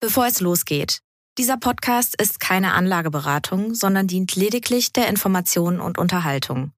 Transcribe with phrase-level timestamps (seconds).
[0.00, 1.00] Bevor es losgeht.
[1.38, 6.70] Dieser Podcast ist keine Anlageberatung, sondern dient lediglich der Information und Unterhaltung.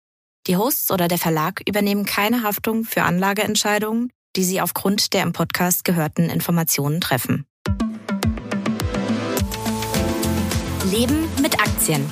[0.47, 5.35] Die Hosts oder der Verlag übernehmen keine Haftung für Anlageentscheidungen, die sie aufgrund der im
[5.35, 7.45] Podcast gehörten Informationen treffen.
[10.91, 12.03] Leben mit Aktien.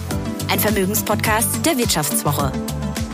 [0.50, 2.52] Ein Vermögenspodcast der Wirtschaftswoche.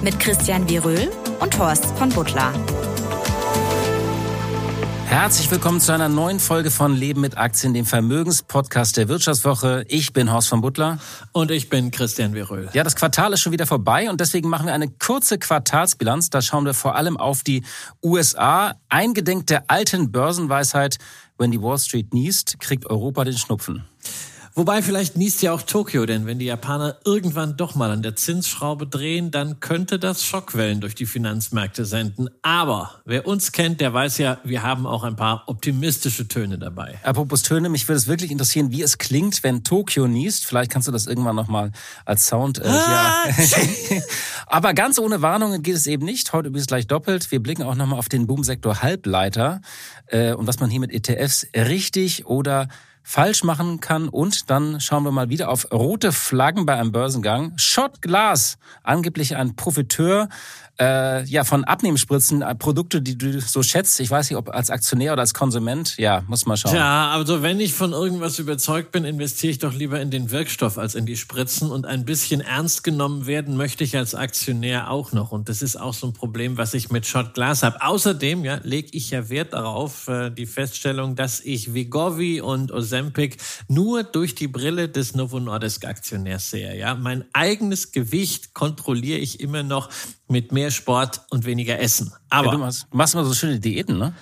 [0.02, 2.52] Mit Christian Wieröhl und Horst von Butler.
[5.14, 9.84] Herzlich willkommen zu einer neuen Folge von Leben mit Aktien, dem Vermögenspodcast der Wirtschaftswoche.
[9.86, 10.98] Ich bin Horst von Butler.
[11.30, 12.68] Und ich bin Christian Weröhl.
[12.72, 16.30] Ja, das Quartal ist schon wieder vorbei und deswegen machen wir eine kurze Quartalsbilanz.
[16.30, 17.62] Da schauen wir vor allem auf die
[18.02, 18.74] USA.
[18.88, 20.96] Eingedenk der alten Börsenweisheit,
[21.38, 23.84] wenn die Wall Street niest, kriegt Europa den Schnupfen.
[24.56, 28.14] Wobei vielleicht niest ja auch Tokio, denn wenn die Japaner irgendwann doch mal an der
[28.14, 32.28] Zinsschraube drehen, dann könnte das Schockwellen durch die Finanzmärkte senden.
[32.42, 37.00] Aber wer uns kennt, der weiß ja, wir haben auch ein paar optimistische Töne dabei.
[37.02, 40.46] Apropos Töne, mich würde es wirklich interessieren, wie es klingt, wenn Tokio niest.
[40.46, 41.72] Vielleicht kannst du das irgendwann nochmal
[42.04, 42.60] als Sound.
[42.60, 44.02] Äh, ah, ja.
[44.46, 46.32] Aber ganz ohne Warnungen geht es eben nicht.
[46.32, 47.32] Heute übrigens gleich doppelt.
[47.32, 49.62] Wir blicken auch nochmal auf den Boomsektor Halbleiter
[50.06, 52.68] äh, und was man hier mit ETFs richtig oder
[53.04, 54.08] falsch machen kann.
[54.08, 57.52] Und dann schauen wir mal wieder auf rote Flaggen bei einem Börsengang.
[57.56, 60.28] Shot Glass, angeblich ein Profiteur
[60.80, 64.00] äh, ja, von Abnehmspritzen, äh, Produkte, die du so schätzt.
[64.00, 65.96] Ich weiß nicht, ob als Aktionär oder als Konsument.
[65.98, 66.74] Ja, muss man schauen.
[66.74, 70.76] Ja, also wenn ich von irgendwas überzeugt bin, investiere ich doch lieber in den Wirkstoff
[70.76, 71.70] als in die Spritzen.
[71.70, 75.30] Und ein bisschen ernst genommen werden möchte ich als Aktionär auch noch.
[75.30, 77.80] Und das ist auch so ein Problem, was ich mit Shot Glass habe.
[77.80, 83.36] Außerdem ja, lege ich ja Wert darauf, äh, die Feststellung, dass ich Vigovi und Ozempic
[83.68, 86.76] nur durch die Brille des Novo Nordisk Aktionärs sehe.
[86.76, 89.88] Ja, mein eigenes Gewicht kontrolliere ich immer noch
[90.34, 92.12] mit mehr Sport und weniger Essen.
[92.28, 94.12] Aber ja, du machst, machst immer so schöne Diäten, ne?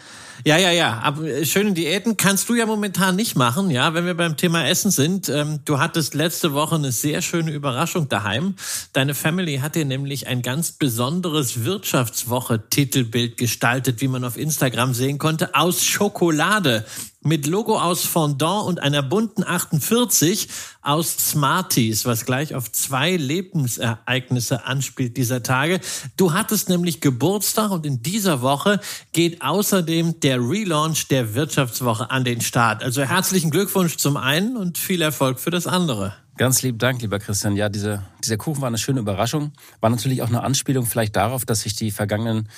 [0.45, 1.01] Ja, ja, ja.
[1.03, 4.67] Aber äh, schöne Diäten kannst du ja momentan nicht machen, ja, wenn wir beim Thema
[4.67, 5.31] Essen sind.
[5.31, 8.57] Ähm, du hattest letzte Woche eine sehr schöne Überraschung daheim.
[8.93, 15.17] Deine Family hat dir nämlich ein ganz besonderes Wirtschaftswoche-Titelbild gestaltet, wie man auf Instagram sehen
[15.17, 16.85] konnte, aus Schokolade
[17.23, 20.49] mit Logo aus Fondant und einer bunten 48
[20.83, 25.81] aus Smarties, was gleich auf zwei Lebensereignisse anspielt dieser Tage.
[26.17, 28.81] Du hattest nämlich Geburtstag und in dieser Woche
[29.13, 32.83] geht außerdem der Relaunch der Wirtschaftswoche an den Start.
[32.83, 36.22] Also herzlichen Glückwunsch zum einen und viel Erfolg für das andere.
[36.39, 37.57] Ganz lieben Dank, lieber Christian.
[37.57, 39.53] Ja, diese, dieser Kuchen war eine schöne Überraschung.
[39.81, 42.49] War natürlich auch eine Anspielung vielleicht darauf, dass ich die vergangenen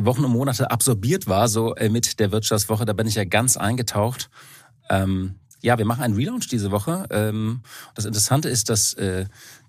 [0.00, 2.84] Wochen und Monate absorbiert war, so äh, mit der Wirtschaftswoche.
[2.84, 4.30] Da bin ich ja ganz eingetaucht.
[4.88, 7.06] Ähm, ja, wir machen einen Relaunch diese Woche.
[7.10, 7.62] Ähm,
[7.96, 9.26] das Interessante ist, dass äh,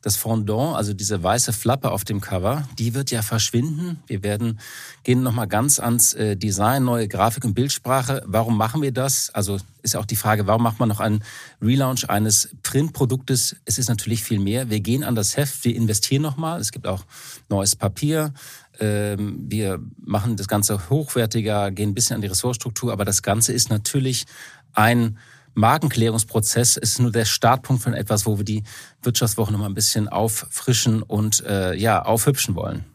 [0.07, 4.01] das Fondant, also diese weiße Flappe auf dem Cover, die wird ja verschwinden.
[4.07, 4.57] Wir werden
[5.03, 8.23] gehen nochmal ganz ans äh, Design, neue Grafik und Bildsprache.
[8.25, 9.29] Warum machen wir das?
[9.31, 11.25] Also ist auch die Frage, warum macht man noch einen
[11.61, 13.57] Relaunch eines Printproduktes?
[13.65, 14.69] Es ist natürlich viel mehr.
[14.69, 16.61] Wir gehen an das Heft, wir investieren nochmal.
[16.61, 17.03] Es gibt auch
[17.49, 18.33] neues Papier.
[18.79, 23.51] Ähm, wir machen das Ganze hochwertiger, gehen ein bisschen an die Ressourcenstruktur, aber das Ganze
[23.51, 24.25] ist natürlich
[24.73, 25.17] ein
[25.57, 28.63] Markenklärungsprozess ist nur der Startpunkt von etwas, wo wir die
[29.01, 32.85] Wirtschaftswoche noch mal ein bisschen auffrischen und äh, ja aufhübschen wollen.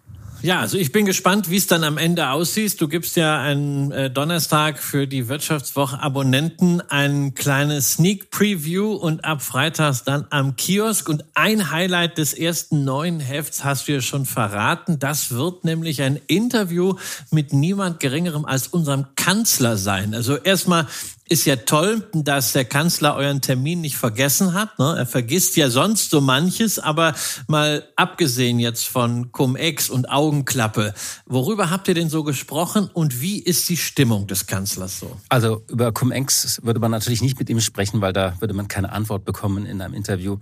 [0.42, 2.80] Ja, also ich bin gespannt, wie es dann am Ende aussieht.
[2.80, 9.24] Du gibst ja einen äh, Donnerstag für die Wirtschaftswoche Abonnenten ein kleines Sneak Preview und
[9.24, 11.08] ab Freitags dann am Kiosk.
[11.08, 14.98] Und ein Highlight des ersten neuen Hefts hast du ja schon verraten.
[14.98, 16.96] Das wird nämlich ein Interview
[17.30, 20.12] mit niemand Geringerem als unserem Kanzler sein.
[20.12, 20.88] Also erstmal
[21.32, 24.78] ist ja toll, dass der Kanzler euren Termin nicht vergessen hat.
[24.78, 24.96] Ne?
[24.98, 27.14] Er vergisst ja sonst so manches, aber
[27.48, 30.92] mal abgesehen jetzt von Cum-Ex und Augenklappe,
[31.24, 35.16] worüber habt ihr denn so gesprochen und wie ist die Stimmung des Kanzlers so?
[35.30, 38.92] Also über Cum-Ex würde man natürlich nicht mit ihm sprechen, weil da würde man keine
[38.92, 40.36] Antwort bekommen in einem Interview.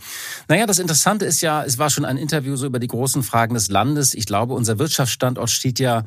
[0.49, 3.55] Naja, das Interessante ist ja, es war schon ein Interview so über die großen Fragen
[3.55, 4.13] des Landes.
[4.13, 6.05] Ich glaube, unser Wirtschaftsstandort steht ja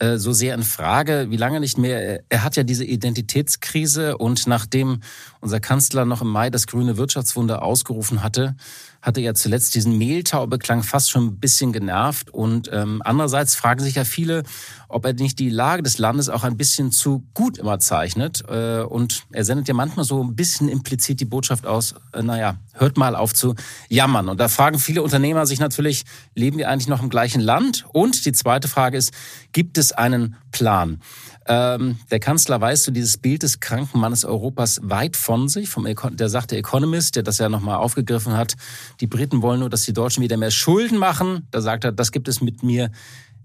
[0.00, 2.22] äh, so sehr in Frage, wie lange nicht mehr.
[2.28, 5.00] Er hat ja diese Identitätskrise und nachdem
[5.40, 8.56] unser Kanzler noch im Mai das grüne Wirtschaftswunder ausgerufen hatte,
[9.02, 12.30] hatte ja zuletzt diesen Mehltaubeklang fast schon ein bisschen genervt.
[12.30, 14.42] Und ähm, andererseits fragen sich ja viele,
[14.90, 18.42] ob er nicht die Lage des Landes auch ein bisschen zu gut immer zeichnet.
[18.48, 22.56] Äh, und er sendet ja manchmal so ein bisschen implizit die Botschaft aus, äh, naja,
[22.74, 23.54] hört mal auf zu
[23.88, 24.28] jammern.
[24.28, 26.04] Und da fragen viele Unternehmer sich natürlich,
[26.34, 27.86] leben wir eigentlich noch im gleichen Land?
[27.92, 29.12] Und die zweite Frage ist,
[29.52, 31.00] gibt es einen Plan?
[31.46, 35.68] Ähm, der Kanzler weist so dieses Bild des kranken Mannes Europas weit von sich.
[35.68, 38.56] Vom der sagte Economist, der das ja nochmal aufgegriffen hat,
[39.00, 41.46] die Briten wollen nur, dass die Deutschen wieder mehr Schulden machen.
[41.50, 42.90] Da sagt er, das gibt es mit mir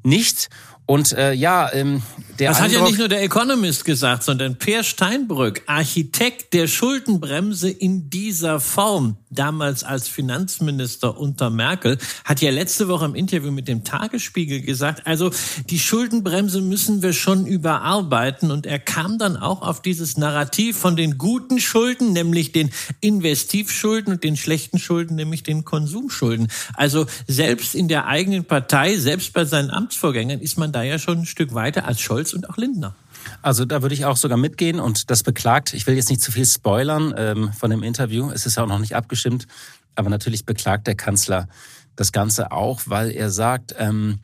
[0.03, 0.49] nicht.
[0.85, 2.03] Und äh, ja, ähm,
[2.39, 6.67] der Das Eindruck, hat ja nicht nur der Economist gesagt, sondern Per Steinbrück, Architekt der
[6.67, 13.51] Schuldenbremse in dieser Form, damals als Finanzminister unter Merkel, hat ja letzte Woche im Interview
[13.51, 15.31] mit dem Tagesspiegel gesagt, also
[15.69, 18.51] die Schuldenbremse müssen wir schon überarbeiten.
[18.51, 22.71] Und er kam dann auch auf dieses Narrativ von den guten Schulden, nämlich den
[23.01, 26.47] Investivschulden und den schlechten Schulden, nämlich den Konsumschulden.
[26.73, 31.19] Also selbst in der eigenen Partei, selbst bei seinen Amtsvorgängern ist man da ja schon
[31.19, 32.95] ein Stück weiter als Scholz und auch Lindner.
[33.45, 36.31] Also da würde ich auch sogar mitgehen und das beklagt, ich will jetzt nicht zu
[36.31, 39.45] viel spoilern ähm, von dem Interview, es ist ja auch noch nicht abgestimmt,
[39.93, 41.47] aber natürlich beklagt der Kanzler
[41.95, 44.17] das Ganze auch, weil er sagt, ähm,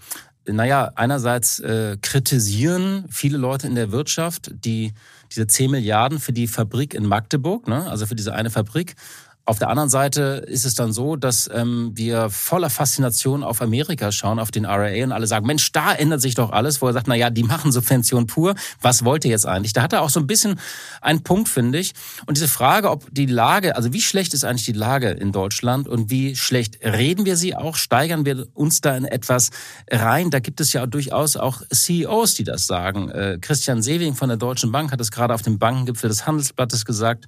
[0.48, 4.92] naja, einerseits äh, kritisieren viele Leute in der Wirtschaft die
[5.30, 8.96] diese 10 Milliarden für die Fabrik in Magdeburg, ne, also für diese eine Fabrik.
[9.44, 14.12] Auf der anderen Seite ist es dann so, dass ähm, wir voller Faszination auf Amerika
[14.12, 16.94] schauen, auf den RAA und alle sagen, Mensch, da ändert sich doch alles, wo er
[16.94, 18.54] sagt, na ja, die machen Subvention pur.
[18.82, 19.74] Was wollt ihr jetzt eigentlich?
[19.74, 20.60] Da hat er auch so ein bisschen
[21.02, 21.94] einen Punkt, finde ich.
[22.28, 25.88] Und diese Frage, ob die Lage, also wie schlecht ist eigentlich die Lage in Deutschland
[25.88, 29.50] und wie schlecht reden wir sie auch, steigern wir uns da in etwas
[29.90, 30.30] rein?
[30.30, 33.10] Da gibt es ja durchaus auch CEOs, die das sagen.
[33.10, 36.86] Äh, Christian Sewing von der Deutschen Bank hat es gerade auf dem Bankengipfel des Handelsblattes
[36.86, 37.26] gesagt.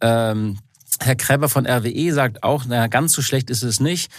[0.00, 0.58] Ähm,
[1.00, 4.10] Herr Kreber von RWE sagt auch, naja, ganz so schlecht ist es nicht.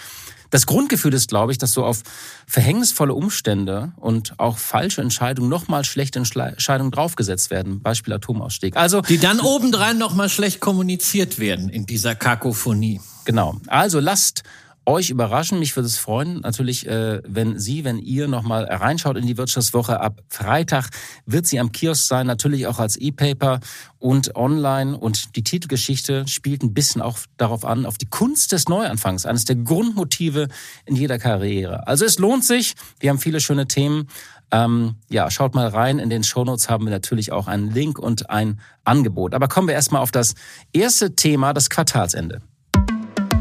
[0.50, 2.02] Das Grundgefühl ist, glaube ich, dass so auf
[2.46, 7.80] verhängnisvolle Umstände und auch falsche Entscheidungen nochmal schlechte Entscheidungen draufgesetzt werden.
[7.80, 8.76] Beispiel Atomausstieg.
[8.76, 13.00] Also die dann obendrein nochmal schlecht kommuniziert werden in dieser Kakophonie.
[13.24, 13.60] Genau.
[13.68, 14.42] Also lasst
[14.86, 15.58] euch überraschen.
[15.58, 20.00] Mich würde es freuen, natürlich, äh, wenn Sie, wenn ihr nochmal reinschaut in die Wirtschaftswoche.
[20.00, 20.90] Ab Freitag
[21.26, 23.60] wird sie am Kiosk sein, natürlich auch als E-Paper
[23.98, 24.96] und online.
[24.96, 29.44] Und die Titelgeschichte spielt ein bisschen auch darauf an, auf die Kunst des Neuanfangs, eines
[29.44, 30.48] der Grundmotive
[30.86, 31.86] in jeder Karriere.
[31.86, 32.74] Also es lohnt sich.
[32.98, 34.08] Wir haben viele schöne Themen.
[34.50, 35.98] Ähm, ja, schaut mal rein.
[35.98, 39.34] In den Shownotes haben wir natürlich auch einen Link und ein Angebot.
[39.34, 40.34] Aber kommen wir erstmal auf das
[40.72, 42.40] erste Thema, das Quartalsende.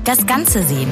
[0.04, 0.90] Das Ganze sehen.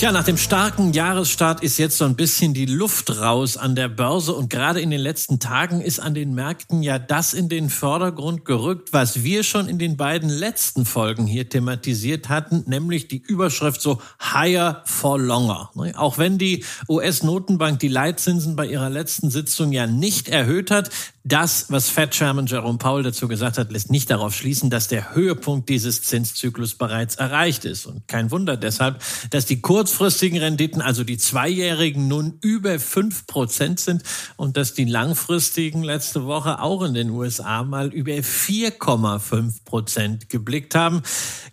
[0.00, 3.90] Tja, nach dem starken Jahresstart ist jetzt so ein bisschen die Luft raus an der
[3.90, 7.68] Börse und gerade in den letzten Tagen ist an den Märkten ja das in den
[7.68, 13.18] Vordergrund gerückt, was wir schon in den beiden letzten Folgen hier thematisiert hatten, nämlich die
[13.18, 15.68] Überschrift so Higher for Longer.
[15.74, 20.88] Ne, auch wenn die US-Notenbank die Leitzinsen bei ihrer letzten Sitzung ja nicht erhöht hat,
[21.22, 25.68] das, was Fed-Chairman Jerome Powell dazu gesagt hat, lässt nicht darauf schließen, dass der Höhepunkt
[25.68, 27.84] dieses Zinszyklus bereits erreicht ist.
[27.84, 33.80] Und kein Wunder deshalb, dass die kurzfristigen Renditen, also die zweijährigen, nun über fünf Prozent
[33.80, 34.04] sind
[34.36, 40.76] und dass die langfristigen letzte Woche auch in den USA mal über 4,5 Prozent geblickt
[40.76, 41.02] haben.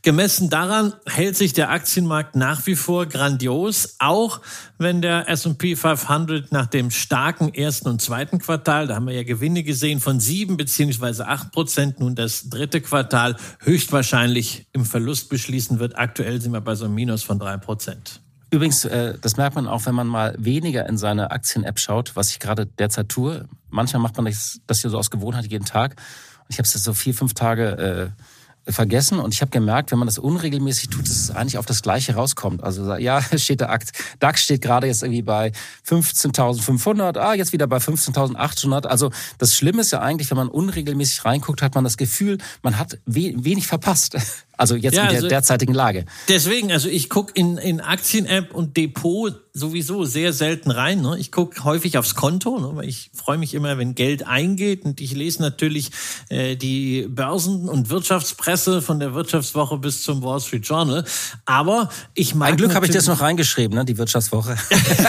[0.03, 4.39] Gemessen daran hält sich der Aktienmarkt nach wie vor grandios, auch
[4.77, 9.23] wenn der S&P 500 nach dem starken ersten und zweiten Quartal, da haben wir ja
[9.23, 11.99] Gewinne gesehen von sieben beziehungsweise acht Prozent.
[11.99, 15.97] Nun das dritte Quartal höchstwahrscheinlich im Verlust beschließen wird.
[15.97, 18.21] Aktuell sind wir bei so einem Minus von drei Prozent.
[18.57, 22.31] Übrigens, äh, das merkt man auch, wenn man mal weniger in seine Aktien-App schaut, was
[22.31, 23.47] ich gerade derzeit tue.
[23.69, 25.95] Manchmal macht man das, das hier so aus Gewohnheit jeden Tag.
[26.49, 28.13] Ich habe es so vier, fünf Tage
[28.65, 31.67] äh, vergessen und ich habe gemerkt, wenn man das unregelmäßig tut, dass es eigentlich auf
[31.67, 32.63] das Gleiche rauskommt.
[32.63, 33.91] Also ja, steht der Akt.
[34.19, 35.51] DAX steht gerade jetzt irgendwie bei
[35.87, 38.87] 15.500, ah, jetzt wieder bei 15.800.
[38.87, 42.79] Also das Schlimme ist ja eigentlich, wenn man unregelmäßig reinguckt, hat man das Gefühl, man
[42.79, 44.17] hat wenig verpasst.
[44.57, 46.05] Also jetzt ja, in der also derzeitigen Lage.
[46.27, 51.01] Deswegen, also ich gucke in, in Aktien-App und Depot sowieso sehr selten rein.
[51.01, 51.17] Ne?
[51.19, 52.71] Ich gucke häufig aufs Konto, ne?
[52.73, 54.83] weil ich freue mich immer, wenn Geld eingeht.
[54.85, 55.91] Und ich lese natürlich
[56.29, 61.05] äh, die Börsen- und Wirtschaftspresse von der Wirtschaftswoche bis zum Wall Street Journal.
[61.45, 62.49] Aber ich mag.
[62.49, 63.85] Ein Glück habe ich das noch reingeschrieben, ne?
[63.85, 64.57] die Wirtschaftswoche.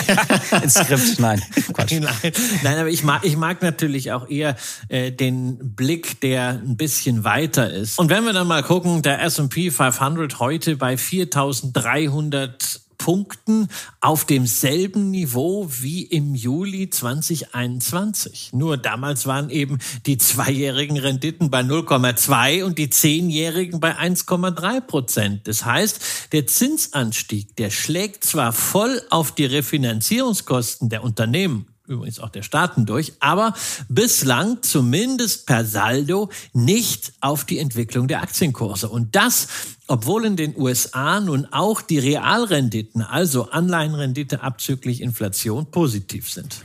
[0.62, 1.42] Ins Skript, nein.
[1.72, 1.92] Quatsch.
[1.92, 4.56] Nein, nein, aber ich mag, ich mag natürlich auch eher
[4.88, 7.98] äh, den Blick, der ein bisschen weiter ist.
[7.98, 13.68] Und wenn wir dann mal gucken, der S S&P 500 heute bei 4.300 Punkten
[14.00, 18.50] auf demselben Niveau wie im Juli 2021.
[18.52, 25.46] Nur damals waren eben die zweijährigen Renditen bei 0,2 und die zehnjährigen bei 1,3 Prozent.
[25.46, 32.28] Das heißt, der Zinsanstieg, der schlägt zwar voll auf die Refinanzierungskosten der Unternehmen übrigens auch
[32.28, 33.54] der Staaten durch, aber
[33.88, 38.88] bislang zumindest per Saldo nicht auf die Entwicklung der Aktienkurse.
[38.88, 39.48] Und das,
[39.86, 46.64] obwohl in den USA nun auch die Realrenditen, also Anleihenrendite abzüglich Inflation, positiv sind.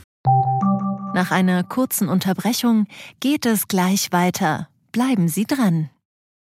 [1.14, 2.86] Nach einer kurzen Unterbrechung
[3.20, 4.68] geht es gleich weiter.
[4.92, 5.90] Bleiben Sie dran.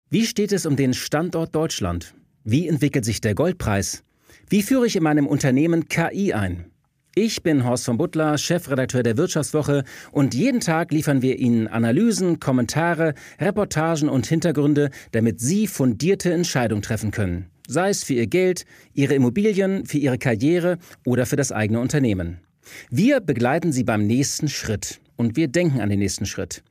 [0.10, 2.14] Wie steht es um den Standort Deutschland?
[2.44, 4.04] Wie entwickelt sich der Goldpreis?
[4.50, 6.69] Wie führe ich in meinem Unternehmen KI ein?
[7.22, 9.84] Ich bin Horst von Butler, Chefredakteur der Wirtschaftswoche
[10.14, 16.82] und jeden Tag liefern wir Ihnen Analysen, Kommentare, Reportagen und Hintergründe, damit Sie fundierte Entscheidungen
[16.82, 17.48] treffen können.
[17.68, 22.40] Sei es für Ihr Geld, Ihre Immobilien, für Ihre Karriere oder für das eigene Unternehmen.
[22.90, 26.64] Wir begleiten Sie beim nächsten Schritt und wir denken an den nächsten Schritt.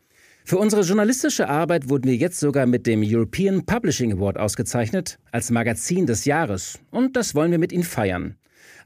[0.46, 5.50] Für unsere journalistische Arbeit wurden wir jetzt sogar mit dem European Publishing Award ausgezeichnet als
[5.50, 8.38] Magazin des Jahres und das wollen wir mit Ihnen feiern.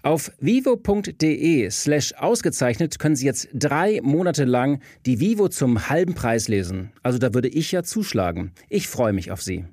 [0.04, 6.48] Auf vivo.de slash ausgezeichnet können Sie jetzt drei Monate lang die Vivo zum halben Preis
[6.48, 6.90] lesen.
[7.04, 8.52] Also da würde ich ja zuschlagen.
[8.68, 9.64] Ich freue mich auf Sie.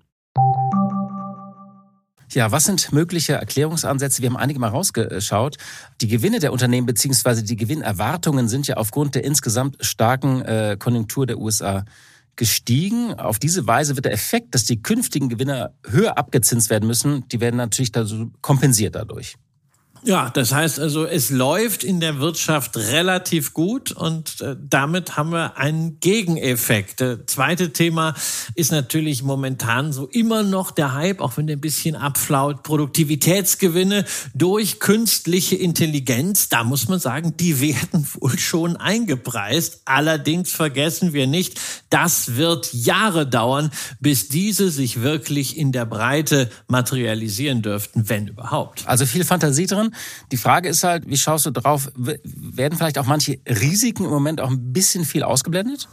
[2.31, 4.21] Ja, was sind mögliche Erklärungsansätze?
[4.21, 5.57] Wir haben einige mal rausgeschaut.
[5.99, 11.25] Die Gewinne der Unternehmen beziehungsweise die Gewinnerwartungen sind ja aufgrund der insgesamt starken äh, Konjunktur
[11.25, 11.85] der USA
[12.35, 13.15] gestiegen.
[13.15, 17.41] Auf diese Weise wird der Effekt, dass die künftigen Gewinner höher abgezinst werden müssen, die
[17.41, 17.91] werden natürlich
[18.41, 19.35] kompensiert dadurch.
[20.03, 25.31] Ja, das heißt also, es läuft in der Wirtschaft relativ gut und äh, damit haben
[25.31, 27.01] wir einen Gegeneffekt.
[27.01, 28.13] Das zweite Thema
[28.55, 34.05] ist natürlich momentan so immer noch der Hype, auch wenn der ein bisschen abflaut, Produktivitätsgewinne
[34.33, 36.47] durch künstliche Intelligenz.
[36.47, 39.81] Da muss man sagen, die werden wohl schon eingepreist.
[39.83, 46.49] Allerdings vergessen wir nicht, das wird Jahre dauern, bis diese sich wirklich in der Breite
[46.67, 48.87] materialisieren dürften, wenn überhaupt.
[48.87, 49.88] Also viel Fantasie drin.
[50.31, 51.91] Die Frage ist halt, wie schaust du drauf?
[51.95, 55.87] Werden vielleicht auch manche Risiken im Moment auch ein bisschen viel ausgeblendet?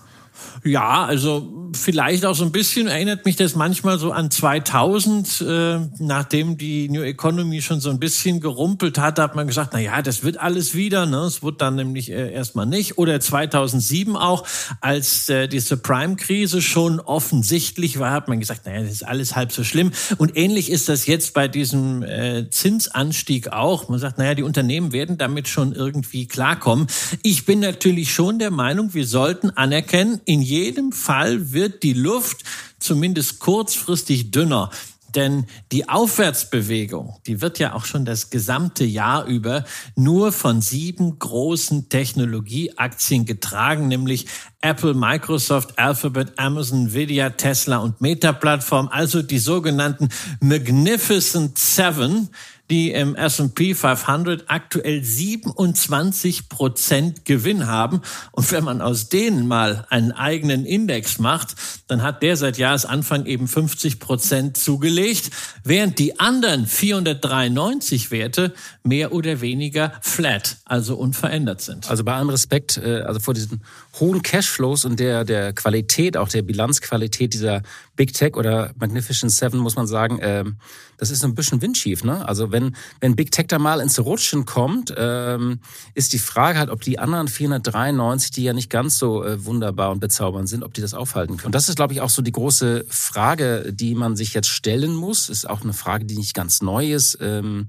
[0.64, 5.78] Ja, also vielleicht auch so ein bisschen erinnert mich das manchmal so an 2000, äh,
[5.98, 10.02] nachdem die New Economy schon so ein bisschen gerumpelt hat, hat man gesagt, na ja,
[10.02, 11.18] das wird alles wieder, ne?
[11.18, 12.98] Es wird dann nämlich äh, erstmal nicht.
[12.98, 14.46] Oder 2007 auch,
[14.80, 19.36] als äh, die Subprime-Krise schon offensichtlich war, hat man gesagt, na ja, das ist alles
[19.36, 19.92] halb so schlimm.
[20.18, 23.88] Und ähnlich ist das jetzt bei diesem äh, Zinsanstieg auch.
[23.88, 26.86] Man sagt, na ja, die Unternehmen werden damit schon irgendwie klarkommen.
[27.22, 32.44] Ich bin natürlich schon der Meinung, wir sollten anerkennen, in jedem Fall wird die Luft
[32.78, 34.70] zumindest kurzfristig dünner.
[35.14, 39.64] Denn die Aufwärtsbewegung, die wird ja auch schon das gesamte Jahr über
[39.94, 44.26] nur von sieben großen Technologieaktien getragen, nämlich
[44.60, 52.28] Apple, Microsoft, Alphabet, Amazon, Nvidia, Tesla und Meta-Plattform, also die sogenannten Magnificent Seven
[52.70, 58.00] die im S&P 500 aktuell 27 Prozent Gewinn haben.
[58.32, 61.54] Und wenn man aus denen mal einen eigenen Index macht,
[61.86, 65.30] dann hat der seit Jahresanfang eben 50 Prozent zugelegt,
[65.62, 71.88] während die anderen 493 Werte mehr oder weniger flat, also unverändert sind.
[71.88, 73.62] Also bei allem Respekt, äh, also vor diesen
[74.00, 77.62] hohen Cashflows und der, der Qualität, auch der Bilanzqualität dieser
[77.94, 80.56] Big Tech oder Magnificent Seven, muss man sagen, ähm,
[80.96, 82.04] das ist ein bisschen windschief.
[82.04, 82.26] Ne?
[82.26, 85.60] Also wenn, wenn Big Tech da mal ins Rutschen kommt, ähm,
[85.94, 89.90] ist die Frage halt, ob die anderen 493, die ja nicht ganz so äh, wunderbar
[89.90, 91.46] und bezaubernd sind, ob die das aufhalten können.
[91.46, 94.94] Und das ist, glaube ich, auch so die große Frage, die man sich jetzt stellen
[94.94, 95.28] muss.
[95.28, 97.18] Ist auch eine Frage, die nicht ganz neu ist.
[97.20, 97.68] Ähm,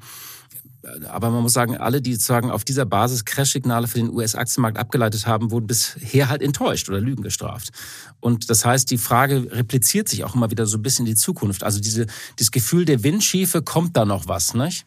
[1.10, 5.28] aber man muss sagen, alle, die sozusagen auf dieser Basis Crash-Signale für den US-Aktienmarkt abgeleitet
[5.28, 7.70] haben, wurden bisher halt enttäuscht oder Lügen gestraft.
[8.20, 11.16] Und das heißt, die Frage repliziert sich auch immer wieder so ein bisschen in die
[11.16, 11.64] Zukunft.
[11.64, 14.86] Also diese, dieses Gefühl der Windschiefe, kommt da noch was, nicht?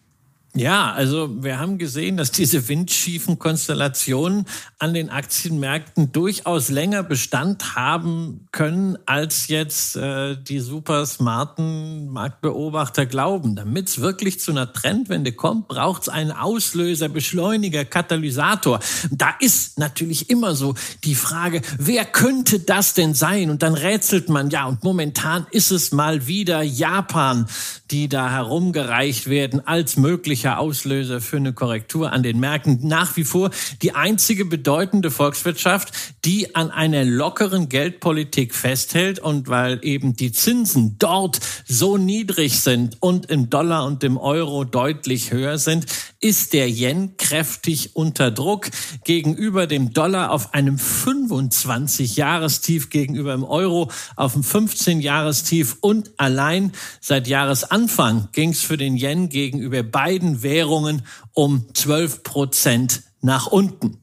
[0.56, 4.46] Ja, also wir haben gesehen, dass diese windschiefen Konstellationen
[4.80, 13.06] an den Aktienmärkten durchaus länger Bestand haben können, als jetzt äh, die super smarten Marktbeobachter
[13.06, 13.54] glauben.
[13.54, 18.80] Damit es wirklich zu einer Trendwende kommt, braucht es einen Auslöser, Beschleuniger, Katalysator.
[19.12, 23.50] Da ist natürlich immer so die Frage, wer könnte das denn sein?
[23.50, 27.46] Und dann rätselt man, ja, und momentan ist es mal wieder Japan,
[27.92, 32.78] die da herumgereicht werden als möglich möglicher Auslöser für eine Korrektur an den Märkten.
[32.82, 33.50] Nach wie vor
[33.82, 35.92] die einzige bedeutende Volkswirtschaft,
[36.24, 42.96] die an einer lockeren Geldpolitik festhält und weil eben die Zinsen dort so niedrig sind
[43.00, 45.84] und im Dollar und im Euro deutlich höher sind,
[46.20, 48.70] ist der Yen kräftig unter Druck
[49.04, 57.26] gegenüber dem Dollar auf einem 25-Jahrestief, gegenüber dem Euro auf einem 15-Jahrestief und allein seit
[57.26, 63.98] Jahresanfang ging es für den Yen gegenüber beiden beiden Währungen um 12 Prozent nach unten.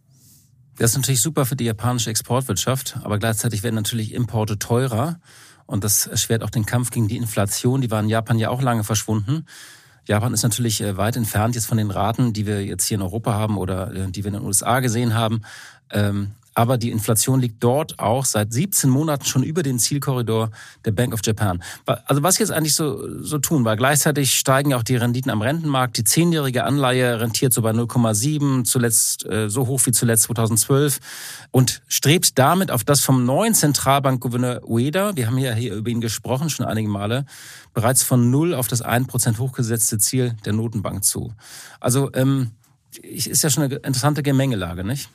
[0.78, 5.20] Das ist natürlich super für die japanische Exportwirtschaft, aber gleichzeitig werden natürlich Importe teurer
[5.66, 7.82] und das erschwert auch den Kampf gegen die Inflation.
[7.82, 9.46] Die war in Japan ja auch lange verschwunden.
[10.06, 13.02] Japan ist natürlich äh, weit entfernt jetzt von den Raten, die wir jetzt hier in
[13.02, 15.42] Europa haben oder äh, die wir in den USA gesehen haben.
[16.58, 20.50] Aber die Inflation liegt dort auch seit 17 Monaten schon über den Zielkorridor
[20.86, 21.62] der Bank of Japan.
[21.86, 25.44] Also was jetzt eigentlich so, so tun, weil gleichzeitig steigen ja auch die Renditen am
[25.44, 25.98] Rentenmarkt.
[25.98, 30.98] Die zehnjährige Anleihe rentiert so bei 0,7, zuletzt äh, so hoch wie zuletzt 2012
[31.52, 36.02] und strebt damit auf das vom neuen Zentralbankgouverneur Ueda, wir haben ja hier über ihn
[36.02, 37.26] gesprochen, schon einige Male,
[37.76, 41.36] bereits von 0 auf das 1% hochgesetzte Ziel der Notenbank zu.
[41.80, 42.50] Also ähm,
[43.04, 45.08] ist ja schon eine interessante Gemengelage, nicht?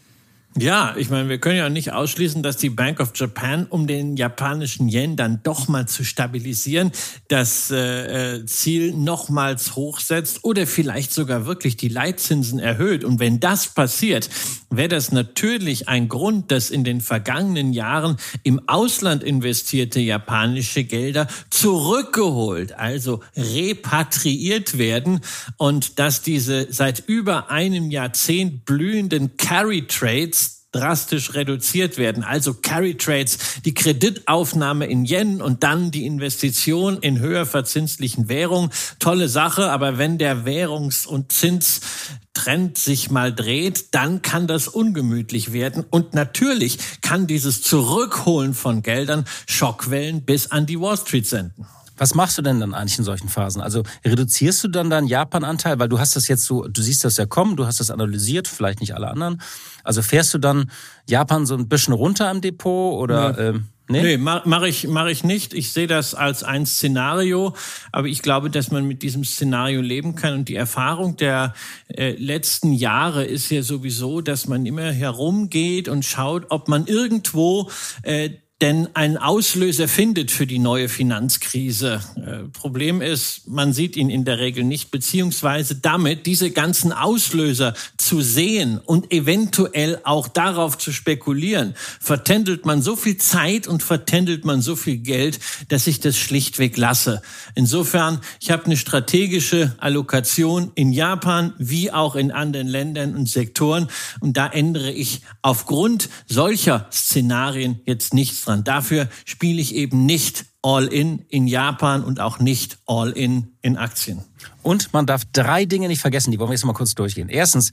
[0.58, 4.18] Ja, ich meine, wir können ja nicht ausschließen, dass die Bank of Japan, um den
[4.18, 6.92] japanischen Yen dann doch mal zu stabilisieren,
[7.28, 13.02] das äh, äh, Ziel nochmals hochsetzt oder vielleicht sogar wirklich die Leitzinsen erhöht.
[13.02, 14.28] Und wenn das passiert,
[14.68, 21.28] wäre das natürlich ein Grund, dass in den vergangenen Jahren im Ausland investierte japanische Gelder
[21.48, 25.20] zurückgeholt, also repatriiert werden
[25.56, 30.41] und dass diese seit über einem Jahrzehnt blühenden Carry Trades
[30.72, 32.24] drastisch reduziert werden.
[32.24, 38.70] Also Carry Trades, die Kreditaufnahme in Yen und dann die Investition in höher verzinslichen Währungen.
[38.98, 45.52] Tolle Sache, aber wenn der Währungs- und Zinstrend sich mal dreht, dann kann das ungemütlich
[45.52, 45.84] werden.
[45.88, 51.66] Und natürlich kann dieses Zurückholen von Geldern Schockwellen bis an die Wall Street senden.
[51.96, 53.62] Was machst du denn dann eigentlich in solchen Phasen?
[53.62, 57.16] Also reduzierst du dann deinen Japan-Anteil, weil du hast das jetzt so, du siehst das
[57.16, 59.40] ja kommen, du hast das analysiert, vielleicht nicht alle anderen.
[59.84, 60.70] Also fährst du dann
[61.08, 63.32] Japan so ein bisschen runter im Depot oder?
[63.32, 63.42] Nee.
[63.42, 65.54] Ähm, Nee, nee mache mach ich, mach ich nicht.
[65.54, 67.54] Ich sehe das als ein Szenario,
[67.90, 70.34] aber ich glaube, dass man mit diesem Szenario leben kann.
[70.34, 71.52] Und die Erfahrung der
[71.88, 77.70] äh, letzten Jahre ist ja sowieso, dass man immer herumgeht und schaut, ob man irgendwo
[78.02, 78.30] äh,
[78.62, 82.00] denn ein Auslöser findet für die neue Finanzkrise.
[82.14, 87.74] Äh, Problem ist, man sieht ihn in der Regel nicht, beziehungsweise damit diese ganzen Auslöser
[87.98, 94.44] zu sehen und eventuell auch darauf zu spekulieren, vertändelt man so viel Zeit und vertändelt
[94.44, 97.20] man so viel Geld, dass ich das schlichtweg lasse.
[97.56, 103.88] Insofern, ich habe eine strategische Allokation in Japan wie auch in anderen Ländern und Sektoren
[104.20, 108.64] und da ändere ich aufgrund solcher Szenarien jetzt nichts dran dran.
[108.64, 114.22] Dafür spiele ich eben nicht All-in in Japan und auch nicht All-in in Aktien.
[114.62, 117.28] Und man darf drei Dinge nicht vergessen, die wollen wir jetzt mal kurz durchgehen.
[117.28, 117.72] Erstens,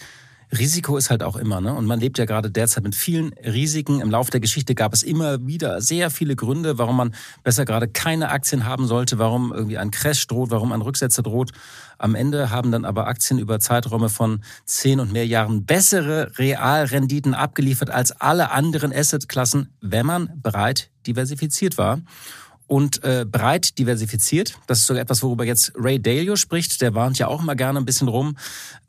[0.58, 1.74] Risiko ist halt auch immer, ne?
[1.74, 4.02] Und man lebt ja gerade derzeit mit vielen Risiken.
[4.02, 7.88] Im Laufe der Geschichte gab es immer wieder sehr viele Gründe, warum man besser gerade
[7.88, 11.52] keine Aktien haben sollte, warum irgendwie ein Crash droht, warum ein Rücksetzer droht.
[12.00, 17.34] Am Ende haben dann aber Aktien über Zeiträume von zehn und mehr Jahren bessere Realrenditen
[17.36, 22.00] abgeliefert als alle anderen Assetklassen, wenn man bereit diversifiziert war
[22.70, 24.58] und äh, breit diversifiziert.
[24.68, 26.82] Das ist sogar etwas, worüber jetzt Ray Dalio spricht.
[26.82, 28.38] Der warnt ja auch immer gerne ein bisschen rum.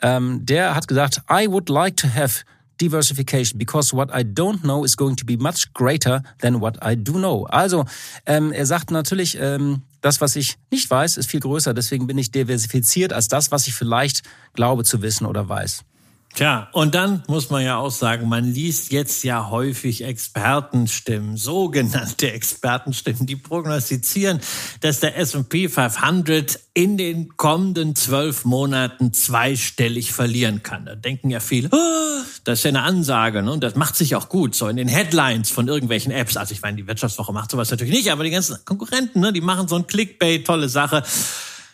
[0.02, 2.44] Ähm, der hat gesagt, I would like to have
[2.80, 6.94] diversification because what I don't know is going to be much greater than what I
[6.94, 7.46] do know.
[7.46, 7.84] Also
[8.26, 11.74] ähm, er sagt natürlich, ähm, das, was ich nicht weiß, ist viel größer.
[11.74, 14.22] Deswegen bin ich diversifiziert als das, was ich vielleicht
[14.54, 15.84] glaube zu wissen oder weiß.
[16.32, 22.32] Tja, und dann muss man ja auch sagen, man liest jetzt ja häufig Expertenstimmen, sogenannte
[22.32, 24.40] Expertenstimmen, die prognostizieren,
[24.80, 30.86] dass der S&P 500 in den kommenden zwölf Monaten zweistellig verlieren kann.
[30.86, 33.50] Da denken ja viele, oh, das ist ja eine Ansage, ne?
[33.52, 36.36] und das macht sich auch gut, so in den Headlines von irgendwelchen Apps.
[36.36, 39.40] Also ich meine, die Wirtschaftswoche macht sowas natürlich nicht, aber die ganzen Konkurrenten, ne, die
[39.40, 41.02] machen so ein Clickbait, tolle Sache.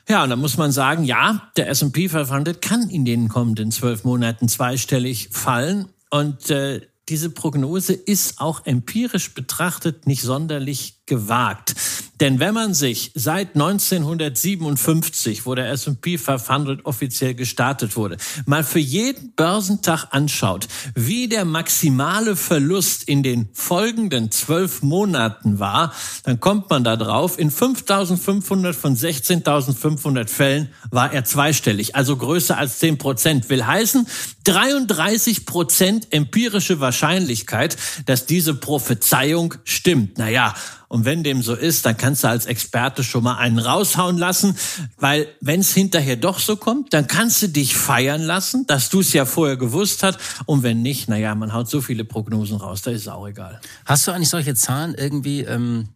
[0.09, 4.05] Ja, und da muss man sagen, ja, der S&P 500 kann in den kommenden zwölf
[4.05, 5.89] Monaten zweistellig fallen.
[6.11, 11.75] Und äh, diese Prognose ist auch empirisch betrachtet nicht sonderlich gewagt.
[12.21, 18.17] Denn wenn man sich seit 1957, wo der S&P 500 offiziell gestartet wurde,
[18.47, 25.93] mal für jeden Börsentag anschaut, wie der maximale Verlust in den folgenden zwölf Monaten war,
[26.25, 32.57] dann kommt man da drauf, in 5.500 von 16.500 Fällen war er zweistellig, also größer
[32.57, 33.51] als 10 Prozent.
[33.51, 34.07] Will heißen,
[34.45, 40.17] 33 Prozent empirische Wahrscheinlichkeit, dass diese Prophezeiung stimmt.
[40.17, 40.55] Naja,
[40.89, 44.57] und wenn dem so ist, dann kannst du als Experte schon mal einen raushauen lassen,
[44.99, 49.01] weil wenn es hinterher doch so kommt, dann kannst du dich feiern lassen, dass du
[49.01, 50.19] es ja vorher gewusst hast.
[50.47, 53.61] Und wenn nicht, naja, man haut so viele Prognosen raus, da ist es auch egal.
[53.85, 55.89] Hast du eigentlich solche Zahlen irgendwie ähm,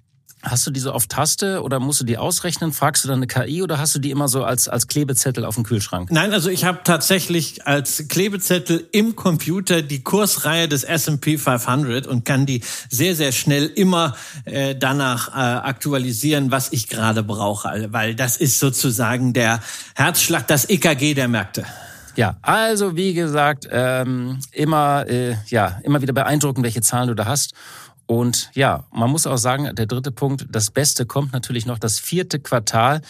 [0.42, 2.72] Hast du die so auf Taste oder musst du die ausrechnen?
[2.72, 5.56] Fragst du dann eine KI oder hast du die immer so als, als Klebezettel auf
[5.56, 6.10] dem Kühlschrank?
[6.10, 12.24] Nein, also ich habe tatsächlich als Klebezettel im Computer die Kursreihe des S&P 500 und
[12.24, 17.88] kann die sehr, sehr schnell immer äh, danach äh, aktualisieren, was ich gerade brauche.
[17.90, 19.60] Weil das ist sozusagen der
[19.94, 21.66] Herzschlag, das EKG der Märkte.
[22.16, 27.26] Ja, also wie gesagt, ähm, immer, äh, ja, immer wieder beeindruckend, welche Zahlen du da
[27.26, 27.52] hast.
[28.10, 32.00] Und ja, man muss auch sagen, der dritte Punkt, das Beste kommt natürlich noch das
[32.00, 33.02] vierte Quartal.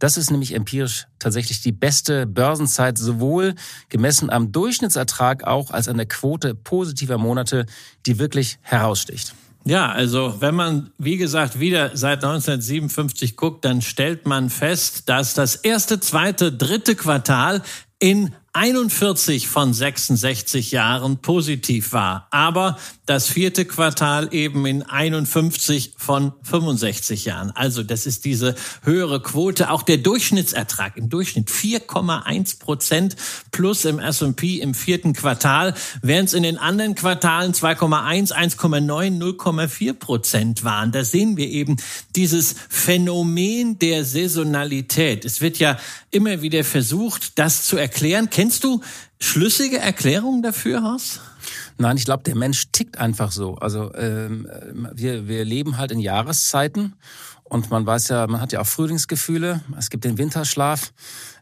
[0.00, 3.54] Das ist nämlich empirisch tatsächlich die beste Börsenzeit, sowohl
[3.88, 7.66] gemessen am Durchschnittsertrag auch als an der Quote positiver Monate,
[8.04, 9.32] die wirklich heraussticht.
[9.64, 15.34] Ja, also wenn man, wie gesagt, wieder seit 1957 guckt, dann stellt man fest, dass
[15.34, 17.62] das erste, zweite, dritte Quartal
[18.00, 22.76] in 41 von 66 Jahren positiv war, aber
[23.08, 27.50] das vierte Quartal eben in 51 von 65 Jahren.
[27.52, 29.70] Also das ist diese höhere Quote.
[29.70, 33.16] Auch der Durchschnittsertrag im Durchschnitt 4,1 Prozent
[33.50, 39.94] plus im S&P im vierten Quartal, während es in den anderen Quartalen 2,1, 1,9, 0,4
[39.94, 40.92] Prozent waren.
[40.92, 41.78] Da sehen wir eben
[42.14, 45.24] dieses Phänomen der Saisonalität.
[45.24, 45.78] Es wird ja
[46.10, 48.28] immer wieder versucht, das zu erklären.
[48.28, 48.82] Kennst du
[49.18, 51.20] schlüssige Erklärungen dafür, Horst?
[51.78, 53.54] Nein, ich glaube, der Mensch tickt einfach so.
[53.56, 54.48] Also ähm,
[54.92, 56.94] wir, wir leben halt in Jahreszeiten
[57.44, 60.92] und man weiß ja, man hat ja auch Frühlingsgefühle, es gibt den Winterschlaf.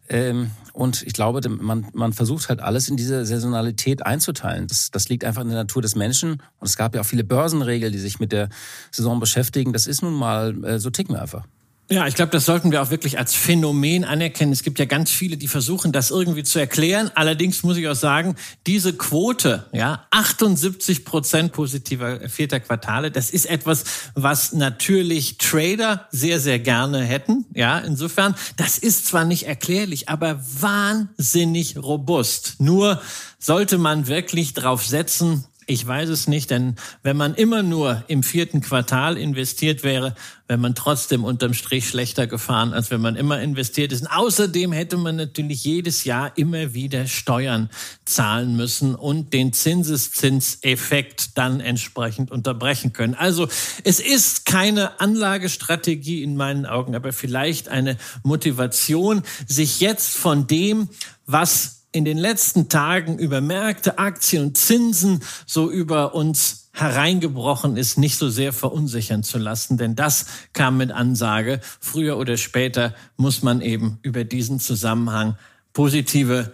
[0.08, 4.68] Ähm, und ich glaube, man, man versucht halt alles in diese Saisonalität einzuteilen.
[4.68, 6.42] Das, das liegt einfach in der Natur des Menschen.
[6.60, 8.48] Und es gab ja auch viele Börsenregeln, die sich mit der
[8.92, 9.72] Saison beschäftigen.
[9.72, 11.44] Das ist nun mal, äh, so ticken wir einfach.
[11.88, 14.50] Ja, ich glaube, das sollten wir auch wirklich als Phänomen anerkennen.
[14.50, 17.12] Es gibt ja ganz viele, die versuchen, das irgendwie zu erklären.
[17.14, 18.34] Allerdings muss ich auch sagen,
[18.66, 26.40] diese Quote, ja, 78 Prozent positiver vierter Quartale, das ist etwas, was natürlich Trader sehr,
[26.40, 27.46] sehr gerne hätten.
[27.54, 32.56] Ja, insofern, das ist zwar nicht erklärlich, aber wahnsinnig robust.
[32.58, 33.00] Nur
[33.38, 38.22] sollte man wirklich drauf setzen, ich weiß es nicht, denn wenn man immer nur im
[38.22, 40.14] vierten Quartal investiert wäre,
[40.46, 44.02] wäre man trotzdem unterm Strich schlechter gefahren, als wenn man immer investiert ist.
[44.02, 47.68] Und außerdem hätte man natürlich jedes Jahr immer wieder Steuern
[48.04, 53.16] zahlen müssen und den Zinseszinseffekt dann entsprechend unterbrechen können.
[53.16, 53.48] Also
[53.82, 60.88] es ist keine Anlagestrategie in meinen Augen, aber vielleicht eine Motivation, sich jetzt von dem,
[61.26, 67.96] was in den letzten Tagen über Märkte, Aktien und Zinsen so über uns hereingebrochen ist,
[67.96, 71.60] nicht so sehr verunsichern zu lassen, denn das kam mit Ansage.
[71.80, 75.38] Früher oder später muss man eben über diesen Zusammenhang
[75.72, 76.52] positive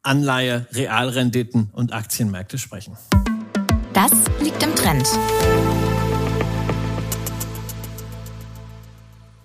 [0.00, 2.96] Anleihe, Realrenditen und Aktienmärkte sprechen.
[3.92, 5.06] Das liegt im Trend.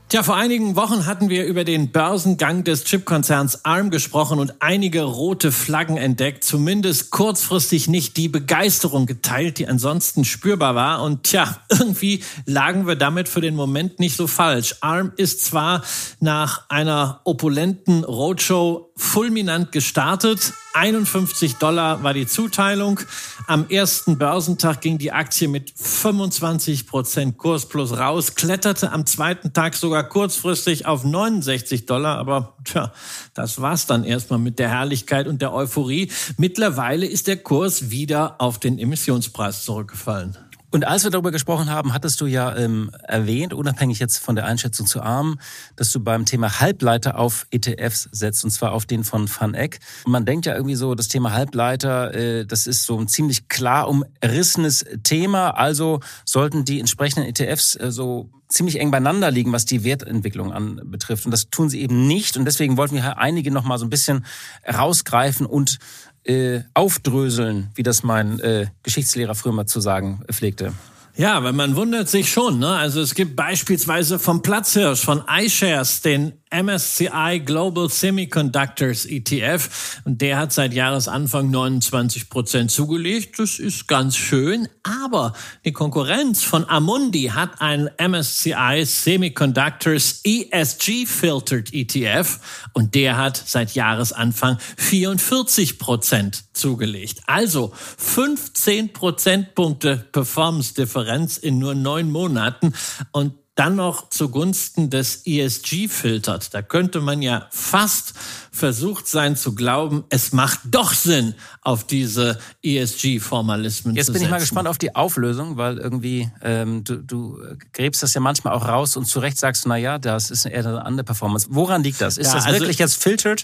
[0.10, 5.04] Tja, vor einigen Wochen hatten wir über den Börsengang des Chipkonzerns ARM gesprochen und einige
[5.04, 11.04] rote Flaggen entdeckt, zumindest kurzfristig nicht die Begeisterung geteilt, die ansonsten spürbar war.
[11.04, 14.76] Und tja, irgendwie lagen wir damit für den Moment nicht so falsch.
[14.80, 15.84] ARM ist zwar
[16.22, 20.54] nach einer opulenten Roadshow fulminant gestartet.
[20.74, 23.00] 51 Dollar war die Zuteilung.
[23.48, 29.54] Am ersten Börsentag ging die Aktie mit 25 Prozent Kurs plus raus, kletterte am zweiten
[29.54, 32.18] Tag sogar kurzfristig auf 69 Dollar.
[32.18, 32.92] Aber tja,
[33.34, 36.12] das war's dann erstmal mit der Herrlichkeit und der Euphorie.
[36.38, 40.38] Mittlerweile ist der Kurs wieder auf den Emissionspreis zurückgefallen.
[40.78, 44.46] Und als wir darüber gesprochen haben, hattest du ja ähm, erwähnt, unabhängig jetzt von der
[44.46, 45.40] Einschätzung zu ARM,
[45.76, 49.80] dass du beim Thema Halbleiter auf ETFs setzt, und zwar auf den von Van Eck.
[50.06, 53.48] Und man denkt ja irgendwie so, das Thema Halbleiter, äh, das ist so ein ziemlich
[53.48, 55.50] klar umrissenes Thema.
[55.50, 61.26] Also sollten die entsprechenden ETFs äh, so ziemlich eng beieinander liegen, was die Wertentwicklung anbetrifft.
[61.26, 62.38] Und das tun sie eben nicht.
[62.38, 64.26] Und deswegen wollten wir einige noch mal so ein bisschen
[64.72, 65.80] rausgreifen und
[66.28, 70.74] äh, aufdröseln, wie das mein äh, Geschichtslehrer früher mal zu sagen pflegte.
[71.16, 72.60] Ja, weil man wundert sich schon.
[72.60, 72.70] Ne?
[72.70, 80.02] Also es gibt beispielsweise vom Platzhirsch, von iShares, den MSCI Global Semiconductors ETF.
[80.06, 83.40] Und der hat seit Jahresanfang 29 Prozent zugelegt.
[83.40, 84.68] Das ist ganz schön.
[84.84, 85.34] Aber
[85.66, 92.40] die Konkurrenz von Amundi hat einen MSCI Semiconductors ESG Filtered ETF.
[92.74, 97.22] Und der hat seit Jahresanfang 44 Prozent zugelegt.
[97.28, 102.74] Also 15 Prozentpunkte Performance Differenz in nur neun Monaten.
[103.12, 106.54] Und dann noch zugunsten des ESG filtert.
[106.54, 108.13] Da könnte man ja fast
[108.58, 113.96] versucht sein zu glauben, es macht doch Sinn, auf diese ESG-Formalismen zu setzen.
[113.98, 117.39] Jetzt bin ich mal gespannt auf die Auflösung, weil irgendwie ähm, du, du
[117.74, 120.65] gräbst das ja manchmal auch raus und zu Recht sagst, na ja, das ist eher
[120.65, 121.48] eine andere Performance.
[121.52, 122.17] Woran liegt das?
[122.17, 123.43] Ist ja, das also, wirklich jetzt filtered?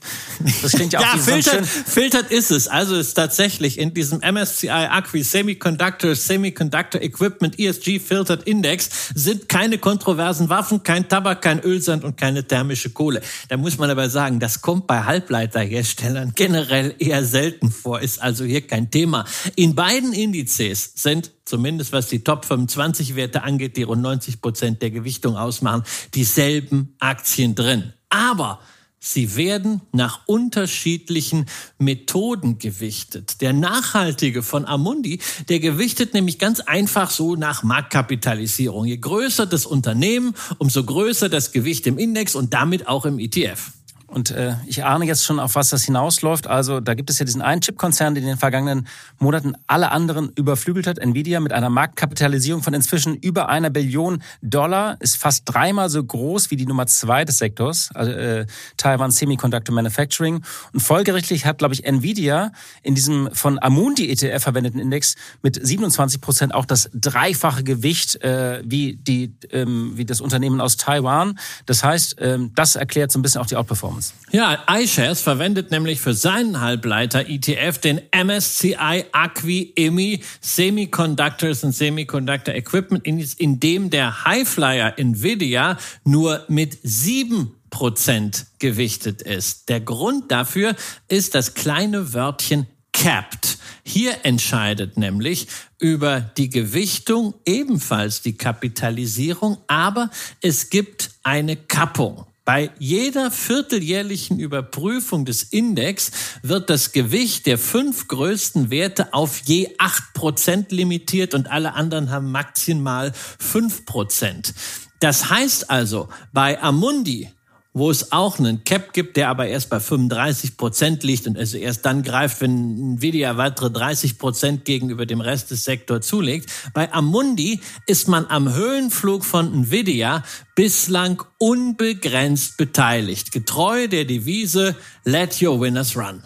[0.61, 2.67] Das klingt ja auch ja, wie filtert, so filtert ist es.
[2.67, 9.77] Also ist tatsächlich in diesem MSCI Acqui Semiconductor Semiconductor Equipment ESG Filtered Index sind keine
[9.77, 13.21] kontroversen Waffen, kein Tabak, kein Ölsand und keine thermische Kohle.
[13.49, 18.43] Da muss man aber sagen, das kommt bei Halbleiterherstellern generell eher selten vor, ist also
[18.45, 19.25] hier kein Thema.
[19.55, 24.81] In beiden Indizes sind zumindest was die Top 25 Werte angeht, die rund 90 Prozent
[24.81, 27.93] der Gewichtung ausmachen, dieselben Aktien drin.
[28.09, 28.59] Aber
[29.05, 33.41] Sie werden nach unterschiedlichen Methoden gewichtet.
[33.41, 38.85] Der nachhaltige von Amundi, der gewichtet nämlich ganz einfach so nach Marktkapitalisierung.
[38.85, 43.73] Je größer das Unternehmen, umso größer das Gewicht im Index und damit auch im ETF.
[44.13, 46.45] Und äh, ich ahne jetzt schon, auf was das hinausläuft.
[46.45, 50.31] Also da gibt es ja diesen einen Chipkonzern, der in den vergangenen Monaten alle anderen
[50.35, 50.99] überflügelt hat.
[50.99, 56.51] Nvidia mit einer Marktkapitalisierung von inzwischen über einer Billion Dollar ist fast dreimal so groß
[56.51, 58.45] wie die Nummer zwei des Sektors, also, äh,
[58.77, 60.43] Taiwan Semiconductor Manufacturing.
[60.73, 62.51] Und folgerichtlich hat, glaube ich, Nvidia
[62.83, 68.61] in diesem von Amundi ETF verwendeten Index mit 27 Prozent auch das dreifache Gewicht äh,
[68.63, 71.39] wie die ähm, wie das Unternehmen aus Taiwan.
[71.65, 74.02] Das heißt, ähm, das erklärt so ein bisschen auch die Outperformance.
[74.03, 74.13] Bonds.
[74.31, 82.53] Ja, iShares verwendet nämlich für seinen Halbleiter ETF den MSCI Acqui EMI Semiconductors and Semiconductor
[82.55, 89.69] Equipment, in dem der Highflyer Nvidia nur mit sieben Prozent gewichtet ist.
[89.69, 90.75] Der Grund dafür
[91.07, 93.57] ist das kleine Wörtchen capped.
[93.83, 95.47] Hier entscheidet nämlich
[95.79, 100.09] über die Gewichtung ebenfalls die Kapitalisierung, aber
[100.41, 102.25] es gibt eine Kappung.
[102.45, 109.73] Bei jeder vierteljährlichen Überprüfung des Index wird das Gewicht der fünf größten Werte auf je
[109.77, 114.53] acht Prozent limitiert und alle anderen haben maximal fünf Prozent.
[114.99, 117.29] Das heißt also, bei Amundi
[117.73, 121.57] wo es auch einen Cap gibt, der aber erst bei 35 Prozent liegt und also
[121.57, 126.51] erst dann greift, wenn Nvidia weitere 30 Prozent gegenüber dem Rest des Sektors zulegt.
[126.73, 130.23] Bei Amundi ist man am Höhenflug von Nvidia
[130.55, 136.21] bislang unbegrenzt beteiligt, getreu der Devise Let your winners run.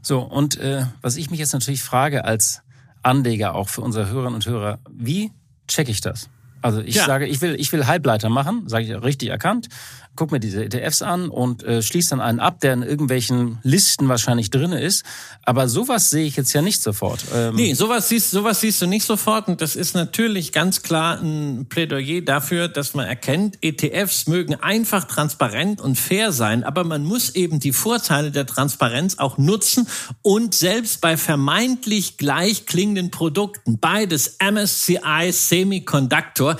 [0.00, 2.62] So, und äh, was ich mich jetzt natürlich frage als
[3.02, 5.30] Anleger auch für unsere Hörerinnen und Hörer, wie
[5.68, 6.30] checke ich das?
[6.62, 7.04] Also ich ja.
[7.04, 9.68] sage, ich will, ich will Halbleiter machen, sage ich richtig erkannt
[10.16, 14.08] guck mir diese ETFs an und äh, schließe dann einen ab, der in irgendwelchen Listen
[14.08, 15.04] wahrscheinlich drin ist.
[15.42, 17.24] Aber sowas sehe ich jetzt ja nicht sofort.
[17.34, 19.48] Ähm nee, sowas siehst, sowas siehst du nicht sofort.
[19.48, 25.04] Und das ist natürlich ganz klar ein Plädoyer dafür, dass man erkennt, ETFs mögen einfach
[25.04, 29.86] transparent und fair sein, aber man muss eben die Vorteile der Transparenz auch nutzen
[30.22, 36.56] und selbst bei vermeintlich gleich klingenden Produkten, beides MSCI Semiconductor,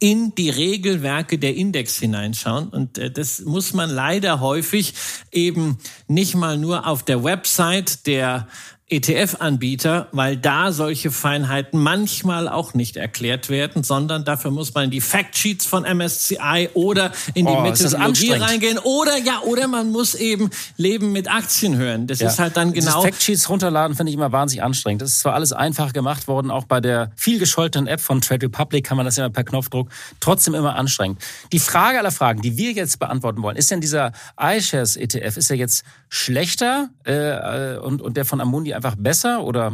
[0.00, 2.68] in die Regelwerke der Index hineinschauen.
[2.68, 4.94] Und äh, das muss man leider häufig
[5.32, 8.46] eben nicht mal nur auf der Website der
[8.90, 14.90] ETF-Anbieter, weil da solche Feinheiten manchmal auch nicht erklärt werden, sondern dafür muss man in
[14.90, 20.14] die Factsheets von MSCI oder in die oh, Methodologie reingehen oder ja, oder man muss
[20.14, 20.48] eben
[20.78, 22.06] Leben mit Aktien hören.
[22.06, 22.28] Das ja.
[22.28, 23.02] ist halt dann genau.
[23.02, 25.02] Factsheets runterladen finde ich immer wahnsinnig anstrengend.
[25.02, 28.46] Das ist zwar alles einfach gemacht worden, auch bei der viel gescholtenen App von Trade
[28.46, 31.20] Republic kann man das ja per Knopfdruck, trotzdem immer anstrengend.
[31.52, 35.50] Die Frage aller Fragen, die wir jetzt beantworten wollen, ist denn dieser iShares ETF, ist
[35.50, 39.72] er jetzt schlechter äh, äh und, und der von Amundi einfach besser oder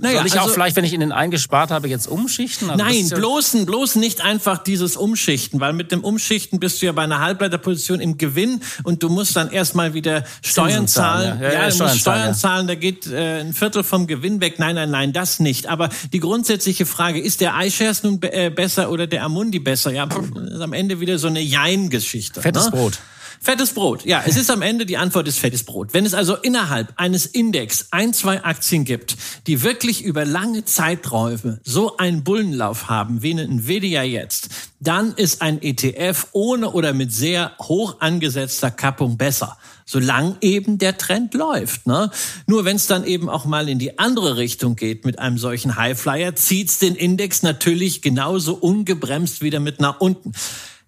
[0.00, 2.70] naja, Soll ich also, auch vielleicht, wenn ich in den eingespart habe, jetzt umschichten?
[2.70, 6.86] Also nein, ja bloß, bloß nicht einfach dieses Umschichten, weil mit dem Umschichten bist du
[6.86, 11.38] ja bei einer Halbleiterposition im Gewinn und du musst dann erstmal wieder Steuern zahlen.
[11.40, 14.40] Ja, ja, ja, ja du musst Steuern zahlen, da geht äh, ein Viertel vom Gewinn
[14.40, 14.58] weg.
[14.58, 15.68] Nein, nein, nein, das nicht.
[15.68, 19.92] Aber die grundsätzliche Frage, ist der iShares nun äh, besser oder der Amundi besser?
[19.92, 22.42] Ja, ist am Ende wieder so eine Jein-Geschichte.
[22.42, 22.70] Fettes ne?
[22.72, 22.98] Brot.
[23.42, 24.04] Fettes Brot.
[24.04, 25.94] Ja, es ist am Ende die Antwort ist fettes Brot.
[25.94, 31.58] Wenn es also innerhalb eines Index ein, zwei Aktien gibt, die wirklich über lange Zeiträume
[31.64, 37.14] so einen Bullenlauf haben, wie eine Nvidia jetzt, dann ist ein ETF ohne oder mit
[37.14, 41.88] sehr hoch angesetzter Kappung besser solange eben der Trend läuft.
[41.88, 42.12] Ne?
[42.46, 45.74] Nur wenn es dann eben auch mal in die andere Richtung geht mit einem solchen
[45.74, 50.30] Highflyer, zieht's den Index natürlich genauso ungebremst wieder mit nach unten.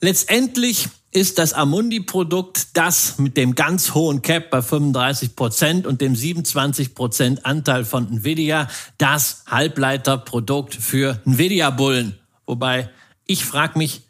[0.01, 6.17] Letztendlich ist das Amundi-Produkt das mit dem ganz hohen Cap bei 35 Prozent und dem
[6.17, 12.19] 27 Prozent Anteil von Nvidia das Halbleiterprodukt für Nvidia-Bullen.
[12.47, 12.91] Wobei
[13.27, 14.03] ich frage mich,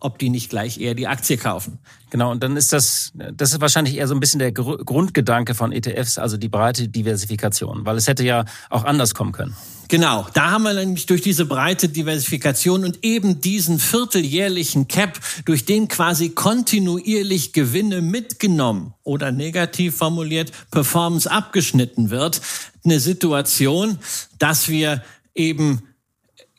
[0.00, 1.78] ob die nicht gleich eher die Aktie kaufen.
[2.10, 5.72] Genau, und dann ist das, das ist wahrscheinlich eher so ein bisschen der Grundgedanke von
[5.72, 9.54] ETFs, also die breite Diversifikation, weil es hätte ja auch anders kommen können.
[9.88, 15.64] Genau, da haben wir nämlich durch diese breite Diversifikation und eben diesen vierteljährlichen Cap, durch
[15.64, 22.40] den quasi kontinuierlich Gewinne mitgenommen oder negativ formuliert Performance abgeschnitten wird,
[22.84, 23.98] eine Situation,
[24.38, 25.02] dass wir
[25.34, 25.82] eben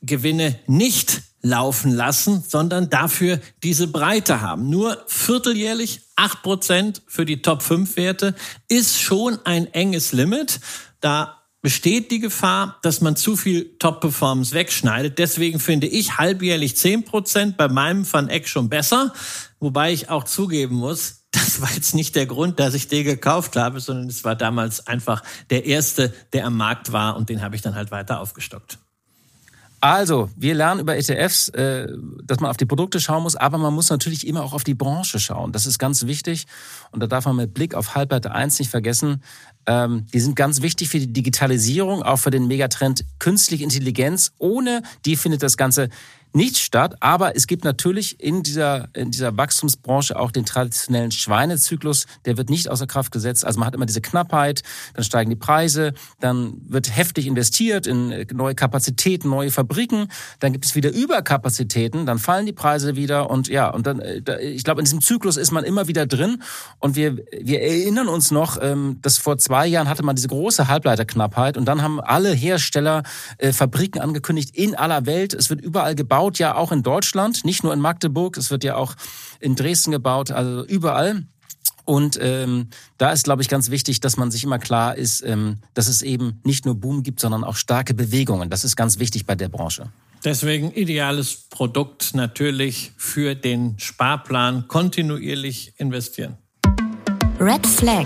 [0.01, 4.69] Gewinne nicht laufen lassen, sondern dafür diese Breite haben.
[4.69, 8.35] Nur vierteljährlich acht Prozent für die Top 5 Werte
[8.67, 10.59] ist schon ein enges Limit.
[10.99, 15.19] Da besteht die Gefahr, dass man zu viel Top-Performance wegschneidet.
[15.19, 19.13] Deswegen finde ich halbjährlich zehn Prozent bei meinem Van Eck schon besser.
[19.59, 23.55] Wobei ich auch zugeben muss, das war jetzt nicht der Grund, dass ich den gekauft
[23.55, 27.55] habe, sondern es war damals einfach der erste, der am Markt war und den habe
[27.55, 28.79] ich dann halt weiter aufgestockt.
[29.83, 31.87] Also, wir lernen über ETFs, äh,
[32.23, 34.75] dass man auf die Produkte schauen muss, aber man muss natürlich immer auch auf die
[34.75, 35.51] Branche schauen.
[35.51, 36.45] Das ist ganz wichtig.
[36.91, 39.23] Und da darf man mit Blick auf Halbleiter 1 nicht vergessen,
[39.65, 44.33] ähm, die sind ganz wichtig für die Digitalisierung, auch für den Megatrend künstliche Intelligenz.
[44.37, 45.89] Ohne die findet das Ganze
[46.33, 46.95] nicht statt.
[46.99, 52.05] Aber es gibt natürlich in dieser, in dieser Wachstumsbranche auch den traditionellen Schweinezyklus.
[52.25, 53.45] Der wird nicht außer Kraft gesetzt.
[53.45, 54.63] Also man hat immer diese Knappheit,
[54.93, 60.07] dann steigen die Preise, dann wird heftig investiert in neue Kapazitäten, neue Fabriken.
[60.39, 63.29] Dann gibt es wieder Überkapazitäten, dann fallen die Preise wieder.
[63.29, 66.41] Und ja, und dann, äh, ich glaube, in diesem Zyklus ist man immer wieder drin.
[66.79, 70.67] Und wir, wir erinnern uns noch, ähm, dass vor zwei Jahren hatte man diese große
[70.67, 73.03] Halbleiterknappheit und dann haben alle Hersteller
[73.37, 75.33] äh, Fabriken angekündigt in aller Welt.
[75.33, 78.63] Es wird überall gebaut baut ja auch in Deutschland, nicht nur in Magdeburg, es wird
[78.63, 78.93] ja auch
[79.39, 81.25] in Dresden gebaut, also überall.
[81.83, 82.67] Und ähm,
[82.99, 86.03] da ist, glaube ich, ganz wichtig, dass man sich immer klar ist, ähm, dass es
[86.03, 88.51] eben nicht nur Boom gibt, sondern auch starke Bewegungen.
[88.51, 89.91] Das ist ganz wichtig bei der Branche.
[90.23, 96.37] Deswegen ideales Produkt natürlich für den Sparplan kontinuierlich investieren.
[97.39, 98.05] Red Flag.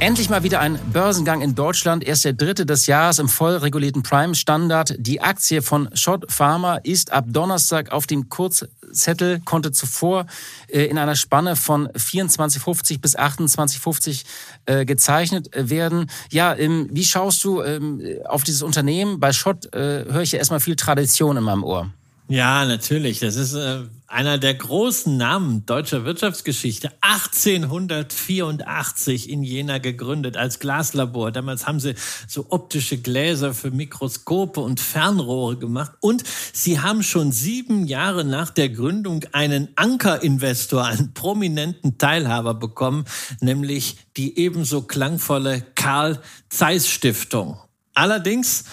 [0.00, 2.04] Endlich mal wieder ein Börsengang in Deutschland.
[2.04, 4.94] Erst der dritte des Jahres im voll regulierten Prime-Standard.
[4.98, 10.24] Die Aktie von Schott Pharma ist ab Donnerstag auf dem Kurzzettel, konnte zuvor
[10.68, 14.24] äh, in einer Spanne von 24,50 bis 28,50
[14.64, 16.10] äh, gezeichnet werden.
[16.30, 19.20] Ja, ähm, wie schaust du ähm, auf dieses Unternehmen?
[19.20, 21.90] Bei Schott äh, höre ich ja erstmal viel Tradition in meinem Ohr.
[22.30, 23.18] Ja, natürlich.
[23.18, 26.92] Das ist äh, einer der großen Namen deutscher Wirtschaftsgeschichte.
[27.00, 31.32] 1884 in Jena gegründet als Glaslabor.
[31.32, 31.96] Damals haben sie
[32.28, 35.90] so optische Gläser für Mikroskope und Fernrohre gemacht.
[35.98, 43.06] Und sie haben schon sieben Jahre nach der Gründung einen Ankerinvestor, einen prominenten Teilhaber bekommen,
[43.40, 47.58] nämlich die ebenso klangvolle Karl Zeiss Stiftung.
[47.94, 48.66] Allerdings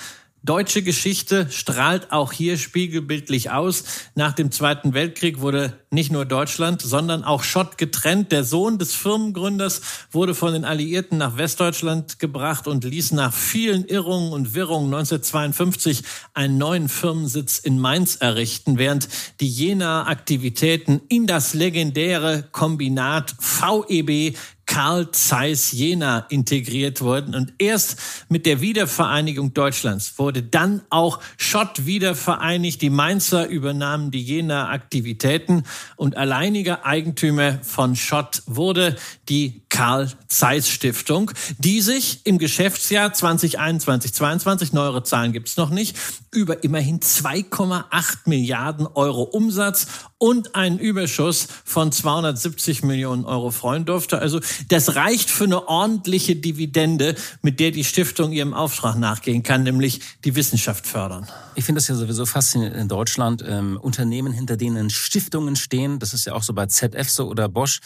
[0.44, 3.84] Deutsche Geschichte strahlt auch hier spiegelbildlich aus.
[4.16, 8.32] Nach dem Zweiten Weltkrieg wurde nicht nur Deutschland, sondern auch Schott getrennt.
[8.32, 13.86] Der Sohn des Firmengründers wurde von den Alliierten nach Westdeutschland gebracht und ließ nach vielen
[13.86, 19.10] Irrungen und Wirrungen 1952 einen neuen Firmensitz in Mainz errichten, während
[19.42, 27.34] die Jena Aktivitäten in das legendäre Kombinat VEB Karl Zeiss Jena integriert wurden.
[27.34, 28.00] Und erst
[28.30, 32.82] mit der Wiedervereinigung Deutschlands wurde dann auch Schott wiedervereinigt.
[32.82, 35.64] Die Mainzer übernahmen die Jena Aktivitäten
[35.96, 38.96] und alleiniger Eigentümer von Schott wurde
[39.30, 45.98] die Karl Zeiss Stiftung, die sich im Geschäftsjahr 2021, 2022, neuere Zahlen gibt's noch nicht,
[46.32, 54.20] über immerhin 2,8 Milliarden Euro Umsatz und einen Überschuss von 270 Millionen Euro freuen durfte.
[54.20, 59.64] Also das reicht für eine ordentliche Dividende, mit der die Stiftung ihrem Auftrag nachgehen kann,
[59.64, 61.28] nämlich die Wissenschaft fördern.
[61.56, 63.44] Ich finde das ja sowieso faszinierend in Deutschland.
[63.48, 67.50] Ähm, Unternehmen, hinter denen Stiftungen stehen, das ist ja auch so bei ZF so oder
[67.50, 67.80] Bosch,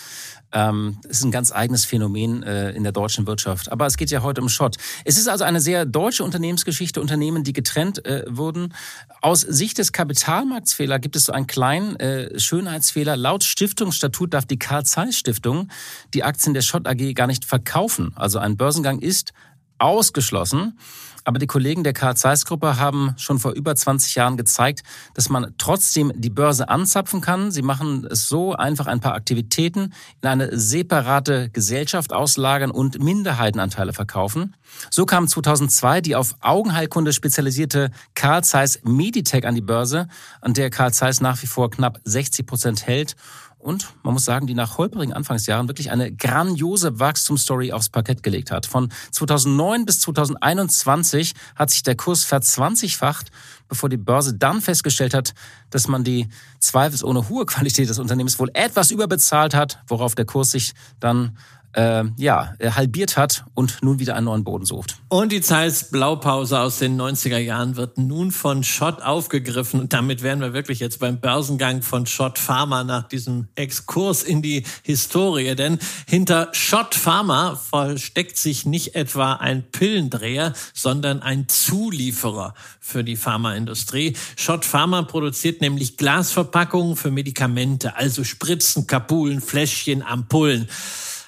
[0.51, 3.71] ähm, ist ein ganz eigenes Phänomen äh, in der deutschen Wirtschaft.
[3.71, 4.75] Aber es geht ja heute um Schott.
[5.05, 8.73] Es ist also eine sehr deutsche Unternehmensgeschichte, Unternehmen, die getrennt äh, wurden.
[9.21, 13.15] Aus Sicht des Kapitalmarktsfehler gibt es so einen kleinen äh, Schönheitsfehler.
[13.15, 15.69] Laut Stiftungsstatut darf die Karl Zeiss Stiftung
[16.13, 18.13] die Aktien der Schott AG gar nicht verkaufen.
[18.15, 19.33] Also ein Börsengang ist
[19.79, 20.77] ausgeschlossen.
[21.23, 24.81] Aber die Kollegen der Karl Zeiss Gruppe haben schon vor über 20 Jahren gezeigt,
[25.13, 27.51] dass man trotzdem die Börse anzapfen kann.
[27.51, 33.93] Sie machen es so, einfach ein paar Aktivitäten in eine separate Gesellschaft auslagern und Minderheitenanteile
[33.93, 34.55] verkaufen.
[34.89, 40.07] So kam 2002 die auf Augenheilkunde spezialisierte Karl Zeiss Meditech an die Börse,
[40.41, 43.15] an der Karl Zeiss nach wie vor knapp 60 Prozent hält
[43.61, 48.51] und man muss sagen, die nach holprigen Anfangsjahren wirklich eine grandiose Wachstumsstory aufs Parkett gelegt
[48.51, 48.65] hat.
[48.65, 53.31] Von 2009 bis 2021 hat sich der Kurs verzwanzigfacht,
[53.67, 55.33] bevor die Börse dann festgestellt hat,
[55.69, 56.27] dass man die
[56.59, 61.37] zweifelsohne hohe Qualität des Unternehmens wohl etwas überbezahlt hat, worauf der Kurs sich dann
[61.73, 64.97] äh, ja, halbiert hat und nun wieder einen neuen Boden sucht.
[65.09, 69.79] Und die Zeiss Blaupause aus den 90er Jahren wird nun von Schott aufgegriffen.
[69.79, 74.41] Und damit wären wir wirklich jetzt beim Börsengang von Schott Pharma nach diesem Exkurs in
[74.41, 75.55] die Historie.
[75.55, 83.15] Denn hinter Schott Pharma versteckt sich nicht etwa ein Pillendreher, sondern ein Zulieferer für die
[83.15, 83.71] Pharmaindustrie.
[83.71, 84.15] Pharmaindustrie.
[84.35, 90.67] Schott Pharma produziert nämlich Glasverpackungen für Medikamente, also Spritzen, Kapulen, Fläschchen, Ampullen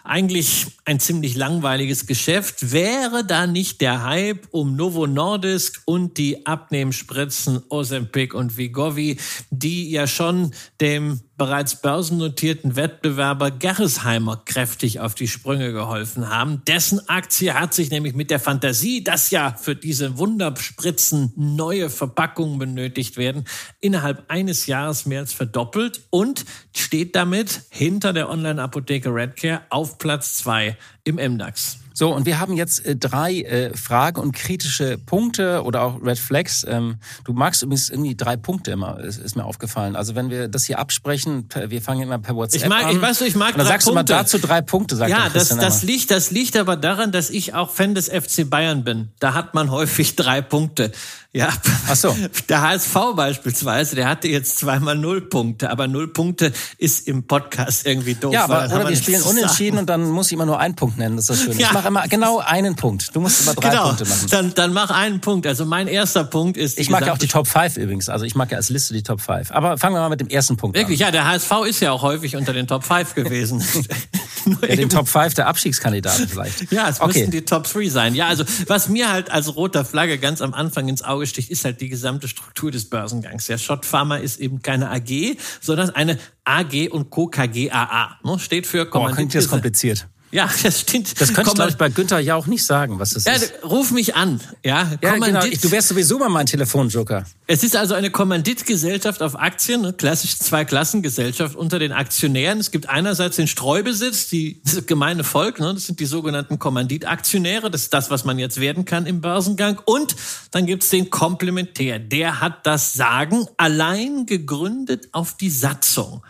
[0.03, 2.71] eigentlich ein ziemlich langweiliges Geschäft.
[2.71, 9.17] Wäre da nicht der Hype um Novo Nordisk und die Abnehmspritzen Ozempic und Vigovi,
[9.49, 16.61] die ja schon dem bereits börsennotierten Wettbewerber Gerresheimer kräftig auf die Sprünge geholfen haben.
[16.67, 22.59] Dessen Aktie hat sich nämlich mit der Fantasie, dass ja für diese Wunderspritzen neue Verpackungen
[22.59, 23.45] benötigt werden,
[23.79, 30.35] innerhalb eines Jahres mehr als verdoppelt und steht damit hinter der Online-Apotheke Redcare auf Platz
[30.35, 31.82] zwei im MDAX.
[31.93, 36.19] So, und wir haben jetzt äh, drei äh, Fragen und kritische Punkte oder auch Red
[36.19, 36.65] Flags.
[36.67, 39.95] Ähm, du magst übrigens irgendwie drei Punkte immer, ist, ist, mir aufgefallen.
[39.95, 42.95] Also wenn wir das hier absprechen, wir fangen immer per WhatsApp ich mag, an.
[42.95, 44.05] Ich weiß, ich mag und dann sagst Punkte.
[44.05, 47.29] du mal dazu drei Punkte, sagt Ja, das, das liegt, das liegt aber daran, dass
[47.29, 49.11] ich auch Fan des FC Bayern bin.
[49.19, 50.91] Da hat man häufig drei Punkte.
[51.35, 51.49] Ja,
[51.87, 52.15] Ach so.
[52.49, 57.87] der HSV beispielsweise, der hatte jetzt zweimal null Punkte, aber null Punkte ist im Podcast
[57.87, 58.33] irgendwie doof.
[58.33, 61.15] Ja, aber oder wir spielen unentschieden und dann muss ich immer nur einen Punkt nennen,
[61.15, 61.59] das ist das Schöne.
[61.59, 61.67] Ja.
[61.67, 63.15] Ich mache immer genau einen Punkt.
[63.15, 63.87] Du musst immer drei genau.
[63.87, 64.27] Punkte machen.
[64.29, 65.47] Dann, dann mach einen Punkt.
[65.47, 66.79] Also mein erster Punkt ist.
[66.79, 68.09] Ich mag ja auch die Top 5 übrigens.
[68.09, 69.51] Also ich mag ja als Liste die Top 5.
[69.51, 71.07] Aber fangen wir mal mit dem ersten Punkt Wirklich, an.
[71.07, 73.63] ja, der HSV ist ja auch häufig unter den Top 5 gewesen.
[74.67, 76.71] ja, den Top 5 der Abstiegskandidaten vielleicht.
[76.71, 77.19] Ja, es okay.
[77.19, 78.15] müssten die Top 3 sein.
[78.15, 81.65] Ja, also was mir halt als roter Flagge ganz am Anfang ins Auge sticht, ist
[81.65, 83.45] halt die gesamte Struktur des Börsengangs.
[83.47, 87.27] Der Schott Pharma ist eben keine AG, sondern eine AG und Co.
[87.27, 88.19] KGAA.
[88.23, 88.39] Ne?
[88.39, 89.13] Steht für Kommandit.
[89.13, 90.07] Oh, klingt jetzt kompliziert.
[90.33, 91.21] Ja, das stimmt.
[91.21, 93.53] Das könnte ich, glaube ich, bei Günther ja auch nicht sagen, was das ja, ist.
[93.63, 94.41] Ruf mich an.
[94.65, 95.41] Ja, ja genau.
[95.41, 97.25] Du wärst sowieso mal mein Telefonjoker.
[97.45, 102.59] Es ist also eine Kommanditgesellschaft auf Aktien, eine klassische Zweiklassengesellschaft unter den Aktionären.
[102.59, 107.69] Es gibt einerseits den Streubesitz, die, das gemeine Volk, ne, das sind die sogenannten Kommanditaktionäre,
[107.69, 109.79] das ist das, was man jetzt werden kann im Börsengang.
[109.85, 110.15] Und
[110.51, 116.23] dann gibt's den Komplementär, der hat das Sagen allein gegründet auf die Satzung.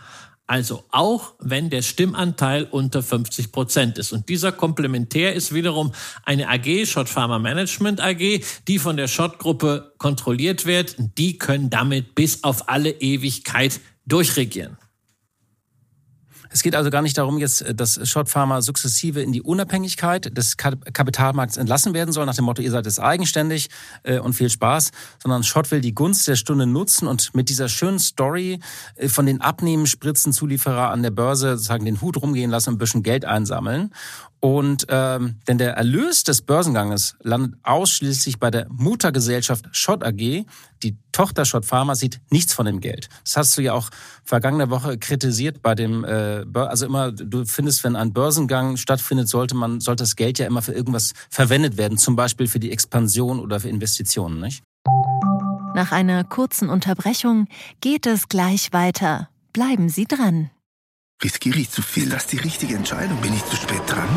[0.46, 4.12] Also auch wenn der Stimmanteil unter 50 Prozent ist.
[4.12, 5.92] Und dieser Komplementär ist wiederum
[6.24, 10.96] eine AG, Schott Pharma Management AG, die von der Schott-Gruppe kontrolliert wird.
[11.16, 14.76] Die können damit bis auf alle Ewigkeit durchregieren.
[16.54, 20.38] Es geht also gar nicht darum, jetzt, äh, dass Schott Pharma sukzessive in die Unabhängigkeit
[20.38, 23.70] des Kapitalmarkts entlassen werden soll, nach dem Motto, ihr seid jetzt eigenständig
[24.04, 27.68] äh, und viel Spaß, sondern Schott will die Gunst der Stunde nutzen und mit dieser
[27.68, 28.60] schönen Story
[28.94, 33.02] äh, von den Abnehmenspritzenzulieferer an der Börse sozusagen den Hut rumgehen lassen und ein bisschen
[33.02, 33.90] Geld einsammeln.
[34.44, 40.44] Und ähm, denn der Erlös des Börsenganges landet ausschließlich bei der Muttergesellschaft Schott AG.
[40.82, 43.08] Die Tochter Schott Pharma sieht nichts von dem Geld.
[43.24, 43.88] Das hast du ja auch
[44.22, 49.56] vergangene Woche kritisiert bei dem, äh, also immer, du findest, wenn ein Börsengang stattfindet, sollte
[49.56, 53.40] man, sollte das Geld ja immer für irgendwas verwendet werden, zum Beispiel für die Expansion
[53.40, 54.62] oder für Investitionen, nicht?
[55.74, 57.48] Nach einer kurzen Unterbrechung
[57.80, 59.30] geht es gleich weiter.
[59.54, 60.50] Bleiben Sie dran.
[61.22, 62.08] Riskiere ich zu viel?
[62.08, 63.20] Das ist die richtige Entscheidung.
[63.20, 64.08] Bin ich zu spät dran?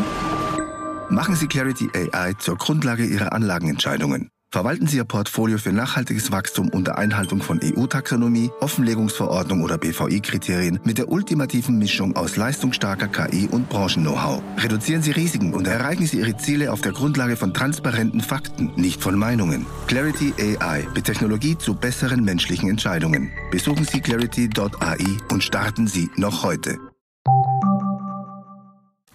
[1.09, 4.29] Machen Sie Clarity AI zur Grundlage Ihrer Anlagenentscheidungen.
[4.49, 10.97] Verwalten Sie Ihr Portfolio für nachhaltiges Wachstum unter Einhaltung von EU-Taxonomie, Offenlegungsverordnung oder BVI-Kriterien mit
[10.97, 14.41] der ultimativen Mischung aus leistungsstarker KI und Branchen-Know-how.
[14.63, 19.01] Reduzieren Sie Risiken und erreichen Sie Ihre Ziele auf der Grundlage von transparenten Fakten, nicht
[19.01, 19.65] von Meinungen.
[19.87, 23.33] Clarity AI mit Technologie zu besseren menschlichen Entscheidungen.
[23.51, 26.77] Besuchen Sie clarity.ai und starten Sie noch heute.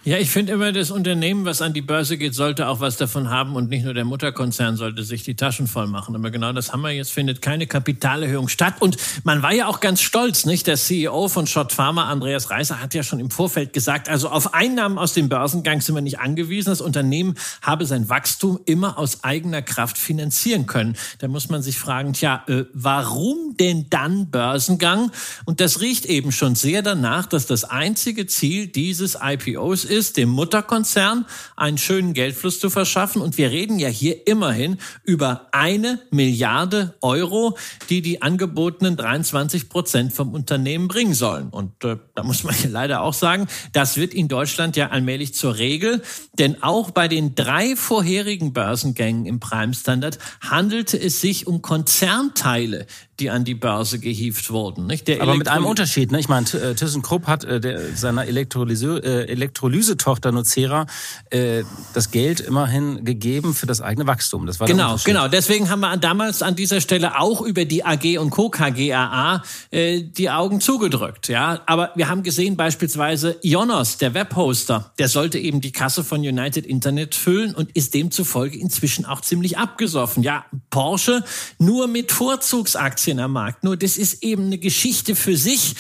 [0.05, 3.31] Ja, ich finde immer, das Unternehmen, was an die Börse geht, sollte auch was davon
[3.31, 6.17] haben und nicht nur der Mutterkonzern sollte sich die Taschen voll machen.
[6.17, 8.75] Aber genau das haben wir jetzt, findet keine Kapitalerhöhung statt.
[8.81, 10.67] Und man war ja auch ganz stolz, nicht?
[10.67, 14.55] Der CEO von Schott Pharma, Andreas Reiser, hat ja schon im Vorfeld gesagt, also auf
[14.55, 16.71] Einnahmen aus dem Börsengang sind wir nicht angewiesen.
[16.71, 20.97] Das Unternehmen habe sein Wachstum immer aus eigener Kraft finanzieren können.
[21.21, 25.13] Da muss man sich fragen, tja, äh, warum denn dann Börsengang?
[25.45, 30.30] Und das riecht eben schon sehr danach, dass das einzige Ziel dieses IPOs ist, dem
[30.30, 31.26] Mutterkonzern
[31.57, 33.22] einen schönen Geldfluss zu verschaffen.
[33.22, 37.57] Und wir reden ja hier immerhin über eine Milliarde Euro,
[37.90, 41.51] die die angebotenen 23 Prozent vom Unternehmen bringen sollen.
[41.51, 45.34] Und äh, da muss man ja leider auch sagen, das wird in Deutschland ja allmählich
[45.34, 46.03] zur Regel.
[46.38, 52.86] Denn auch bei den drei vorherigen Börsengängen im Prime Standard handelte es sich um Konzernteile,
[53.21, 54.87] die an die Börse gehievt wurden.
[54.87, 55.07] Nicht?
[55.07, 56.11] Der Aber mit einem Unterschied.
[56.13, 56.19] Ne?
[56.19, 60.87] Ich meine, äh, ThyssenKrupp hat äh, der, seiner Elektrolyse, äh, Elektrolyse-Tochter Nucera
[61.31, 64.47] äh, das Geld immerhin gegeben für das eigene Wachstum.
[64.47, 65.29] Das war genau, genau.
[65.29, 68.49] Deswegen haben wir damals an dieser Stelle auch über die AG und Co.
[68.49, 71.29] KGAA äh, die Augen zugedrückt.
[71.29, 76.21] Ja, aber wir haben gesehen beispielsweise Ionos, der Webhoster, der sollte eben die Kasse von
[76.21, 80.23] United Internet füllen und ist demzufolge inzwischen auch ziemlich abgesoffen.
[80.23, 81.25] Ja, Porsche
[81.59, 83.65] nur mit Vorzugsaktien Markt.
[83.65, 85.75] Nur das ist eben eine Geschichte für sich.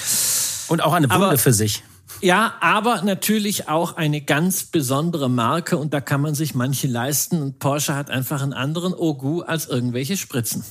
[0.68, 1.82] Und auch eine Wunde für sich.
[2.20, 7.42] Ja, aber natürlich auch eine ganz besondere Marke und da kann man sich manche leisten
[7.42, 10.64] und Porsche hat einfach einen anderen Ogu als irgendwelche Spritzen.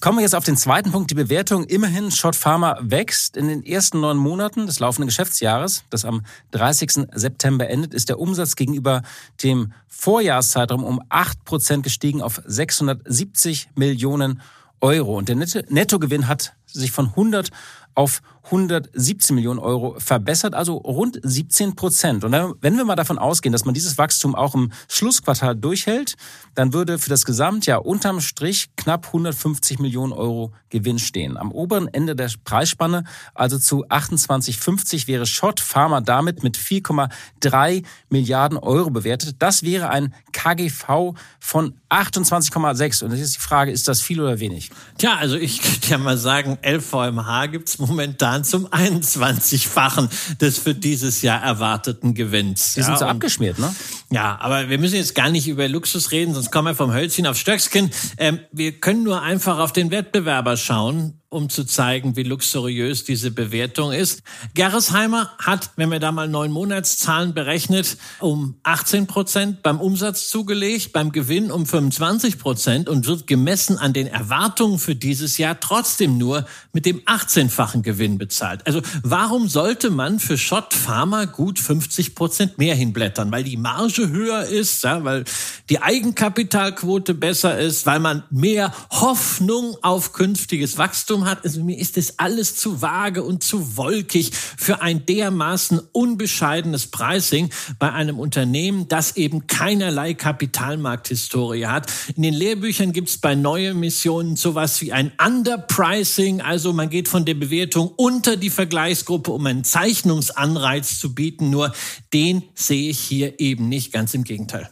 [0.00, 1.64] Kommen wir jetzt auf den zweiten Punkt, die Bewertung.
[1.64, 3.36] Immerhin, Schott Pharma wächst.
[3.36, 7.08] In den ersten neun Monaten des laufenden Geschäftsjahres, das am 30.
[7.14, 9.02] September endet, ist der Umsatz gegenüber
[9.42, 14.48] dem Vorjahreszeitraum um acht Prozent gestiegen auf 670 Millionen Euro.
[14.80, 17.50] Und der Nettogewinn hat sich von 100
[17.94, 22.24] auf 117 Millionen Euro verbessert, also rund 17 Prozent.
[22.24, 26.14] Und wenn wir mal davon ausgehen, dass man dieses Wachstum auch im Schlussquartal durchhält,
[26.54, 31.36] dann würde für das Gesamtjahr unterm Strich knapp 150 Millionen Euro Gewinn stehen.
[31.36, 33.04] Am oberen Ende der Preisspanne,
[33.34, 39.36] also zu 28,50, wäre Schott Pharma damit mit 4,3 Milliarden Euro bewertet.
[39.38, 43.04] Das wäre ein KGV von 28,6.
[43.04, 44.70] Und jetzt ist die Frage, ist das viel oder wenig?
[44.98, 50.08] Tja, also ich könnte ja mal sagen, LVMH gibt's momentan zum 21-fachen
[50.40, 52.74] des für dieses Jahr erwarteten Gewinns.
[52.74, 53.74] Die ja, sind so abgeschmiert, ne?
[54.10, 57.26] Ja, aber wir müssen jetzt gar nicht über Luxus reden, sonst kommen wir vom Hölzchen
[57.26, 57.90] auf Stöckskin.
[58.16, 63.30] Ähm, wir können nur einfach auf den Wettbewerber schauen um zu zeigen, wie luxuriös diese
[63.30, 64.22] Bewertung ist.
[64.54, 70.94] Gerresheimer hat, wenn wir da mal neun Monatszahlen berechnet, um 18 Prozent beim Umsatz zugelegt,
[70.94, 76.16] beim Gewinn um 25 Prozent und wird gemessen an den Erwartungen für dieses Jahr trotzdem
[76.16, 78.66] nur mit dem 18-fachen Gewinn bezahlt.
[78.66, 83.30] Also warum sollte man für Schott Pharma gut 50 Prozent mehr hinblättern?
[83.30, 85.24] Weil die Marge höher ist, ja, weil
[85.68, 91.44] die Eigenkapitalquote besser ist, weil man mehr Hoffnung auf künftiges Wachstum Wachstum hat.
[91.44, 97.50] Also mir ist das alles zu vage und zu wolkig für ein dermaßen unbescheidenes Pricing
[97.78, 101.90] bei einem Unternehmen, das eben keinerlei Kapitalmarkthistorie hat.
[102.14, 107.08] In den Lehrbüchern gibt es bei neuen Missionen sowas wie ein Underpricing, also man geht
[107.08, 111.50] von der Bewertung unter die Vergleichsgruppe, um einen Zeichnungsanreiz zu bieten.
[111.50, 111.72] Nur
[112.12, 114.70] den sehe ich hier eben nicht, ganz im Gegenteil.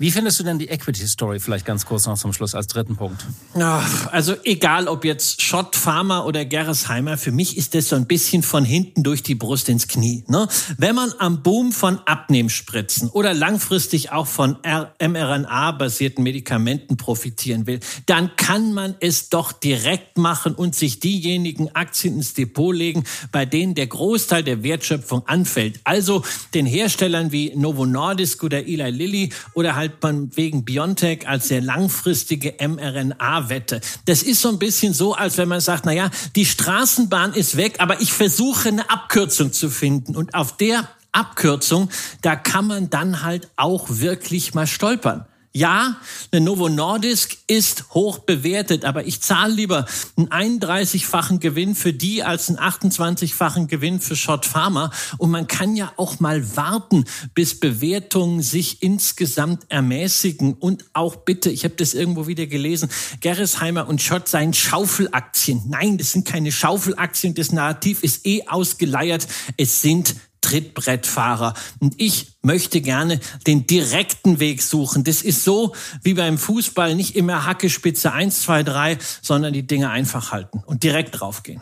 [0.00, 2.94] Wie findest du denn die Equity Story vielleicht ganz kurz noch zum Schluss als dritten
[2.94, 3.26] Punkt?
[3.58, 8.06] Ach, also egal ob jetzt Schott Pharma oder Gerresheimer, für mich ist das so ein
[8.06, 10.22] bisschen von hinten durch die Brust ins Knie.
[10.28, 10.46] Ne?
[10.76, 14.58] Wenn man am Boom von Abnehmspritzen oder langfristig auch von
[15.00, 22.14] mRNA-basierten Medikamenten profitieren will, dann kann man es doch direkt machen und sich diejenigen Aktien
[22.14, 25.80] ins Depot legen, bei denen der Großteil der Wertschöpfung anfällt.
[25.82, 26.22] Also
[26.54, 31.48] den Herstellern wie Novo Nordisk oder Eli Lilly oder halt halt man wegen Biontech als
[31.48, 33.80] sehr langfristige mRNA-Wette.
[34.04, 37.56] Das ist so ein bisschen so, als wenn man sagt, na ja, die Straßenbahn ist
[37.56, 40.16] weg, aber ich versuche eine Abkürzung zu finden.
[40.16, 41.88] Und auf der Abkürzung,
[42.22, 45.26] da kann man dann halt auch wirklich mal stolpern.
[45.58, 45.96] Ja,
[46.30, 52.22] eine Novo Nordisk ist hoch bewertet, aber ich zahle lieber einen 31-fachen Gewinn für die
[52.22, 54.92] als einen 28-fachen Gewinn für Schott Pharma.
[55.16, 60.54] Und man kann ja auch mal warten, bis Bewertungen sich insgesamt ermäßigen.
[60.54, 62.88] Und auch bitte, ich habe das irgendwo wieder gelesen,
[63.20, 65.64] Gerresheimer und Schott seien Schaufelaktien.
[65.66, 67.34] Nein, das sind keine Schaufelaktien.
[67.34, 69.26] Das Narrativ ist eh ausgeleiert.
[69.56, 71.54] Es sind Trittbrettfahrer.
[71.78, 75.04] Und ich möchte gerne den direkten Weg suchen.
[75.04, 79.90] Das ist so wie beim Fußball, nicht immer Hackespitze 1, 2, 3, sondern die Dinge
[79.90, 81.60] einfach halten und direkt draufgehen.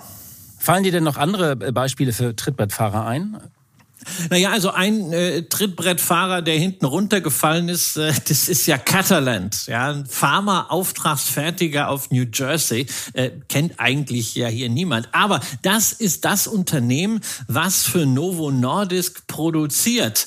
[0.59, 3.39] Fallen dir denn noch andere Beispiele für Trittbrettfahrer ein?
[4.31, 9.91] Naja, also ein äh, Trittbrettfahrer, der hinten runtergefallen ist, äh, das ist ja Cataland, ja,
[9.91, 15.09] ein Pharma-Auftragsfertiger auf New Jersey, äh, kennt eigentlich ja hier niemand.
[15.13, 20.27] Aber das ist das Unternehmen, was für Novo Nordisk produziert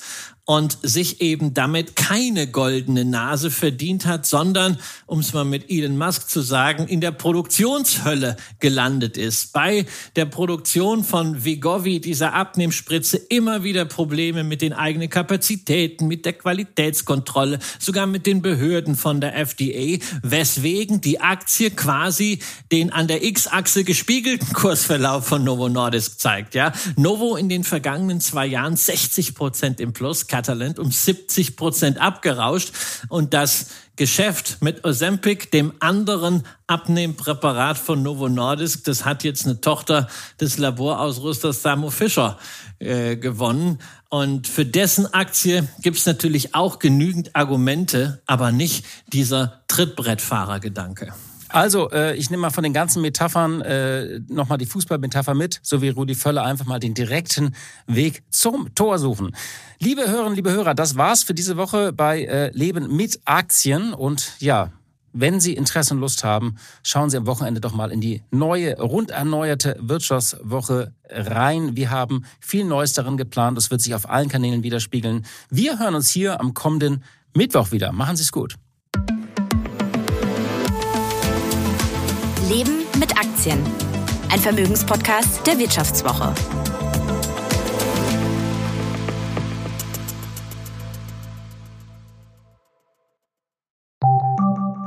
[0.49, 5.95] und sich eben damit keine goldene Nase verdient hat, sondern, um es mal mit Elon
[5.95, 9.53] Musk zu sagen, in der Produktionshölle gelandet ist.
[9.53, 9.85] Bei
[10.15, 16.33] der Produktion von Vigovi, dieser Abnehmspritze, immer wieder Probleme mit den eigenen Kapazitäten, mit der
[16.33, 22.39] Qualitätskontrolle, sogar mit den Behörden von der FDA, weswegen die Aktie quasi
[22.71, 26.55] den an der X-Achse gespiegelten Kursverlauf von Novo Nordisk zeigt.
[26.55, 31.99] Ja, Novo in den vergangenen zwei Jahren 60 Prozent im Plus, Catalent um 70 Prozent
[31.99, 32.71] abgerauscht
[33.09, 33.67] und das
[33.97, 40.07] Geschäft mit Ozempic, dem anderen Abnehmpräparat von Novo Nordisk, das hat jetzt eine Tochter
[40.39, 42.37] des Laborausrüsters Thermo Fisher
[42.79, 43.79] äh, gewonnen.
[44.07, 51.13] Und für dessen Aktie gibt es natürlich auch genügend Argumente, aber nicht dieser Trittbrettfahrergedanke.
[51.49, 55.81] Also, äh, ich nehme mal von den ganzen Metaphern äh, nochmal die Fußballmetapher mit, so
[55.81, 57.55] wie Rudi Völler einfach mal den direkten
[57.87, 59.35] Weg zum Tor suchen.
[59.79, 63.93] Liebe Hörerinnen, liebe Hörer, das war's für diese Woche bei äh, Leben mit Aktien.
[63.93, 64.71] Und ja,
[65.11, 68.79] wenn Sie Interesse und Lust haben, schauen Sie am Wochenende doch mal in die neue,
[68.79, 71.75] rund erneuerte Wirtschaftswoche rein.
[71.75, 73.57] Wir haben viel Neues darin geplant.
[73.57, 75.25] Das wird sich auf allen Kanälen widerspiegeln.
[75.49, 77.03] Wir hören uns hier am kommenden
[77.35, 77.91] Mittwoch wieder.
[77.91, 78.55] Machen Sie es gut.
[82.49, 83.63] Leben mit Aktien.
[84.31, 86.33] Ein Vermögenspodcast der Wirtschaftswoche.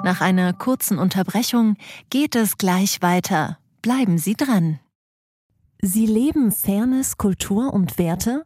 [0.03, 1.77] Nach einer kurzen Unterbrechung
[2.11, 3.59] geht es gleich weiter.
[3.81, 4.81] Bleiben Sie dran.
[5.81, 8.45] Sie leben Fairness, Kultur und Werte?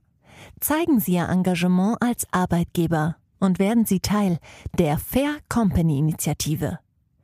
[0.61, 4.39] Zeigen Sie Ihr Engagement als Arbeitgeber und werden Sie Teil
[4.79, 6.81] der Fair Company Initiative.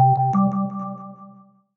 [0.00, 0.59] Thank you.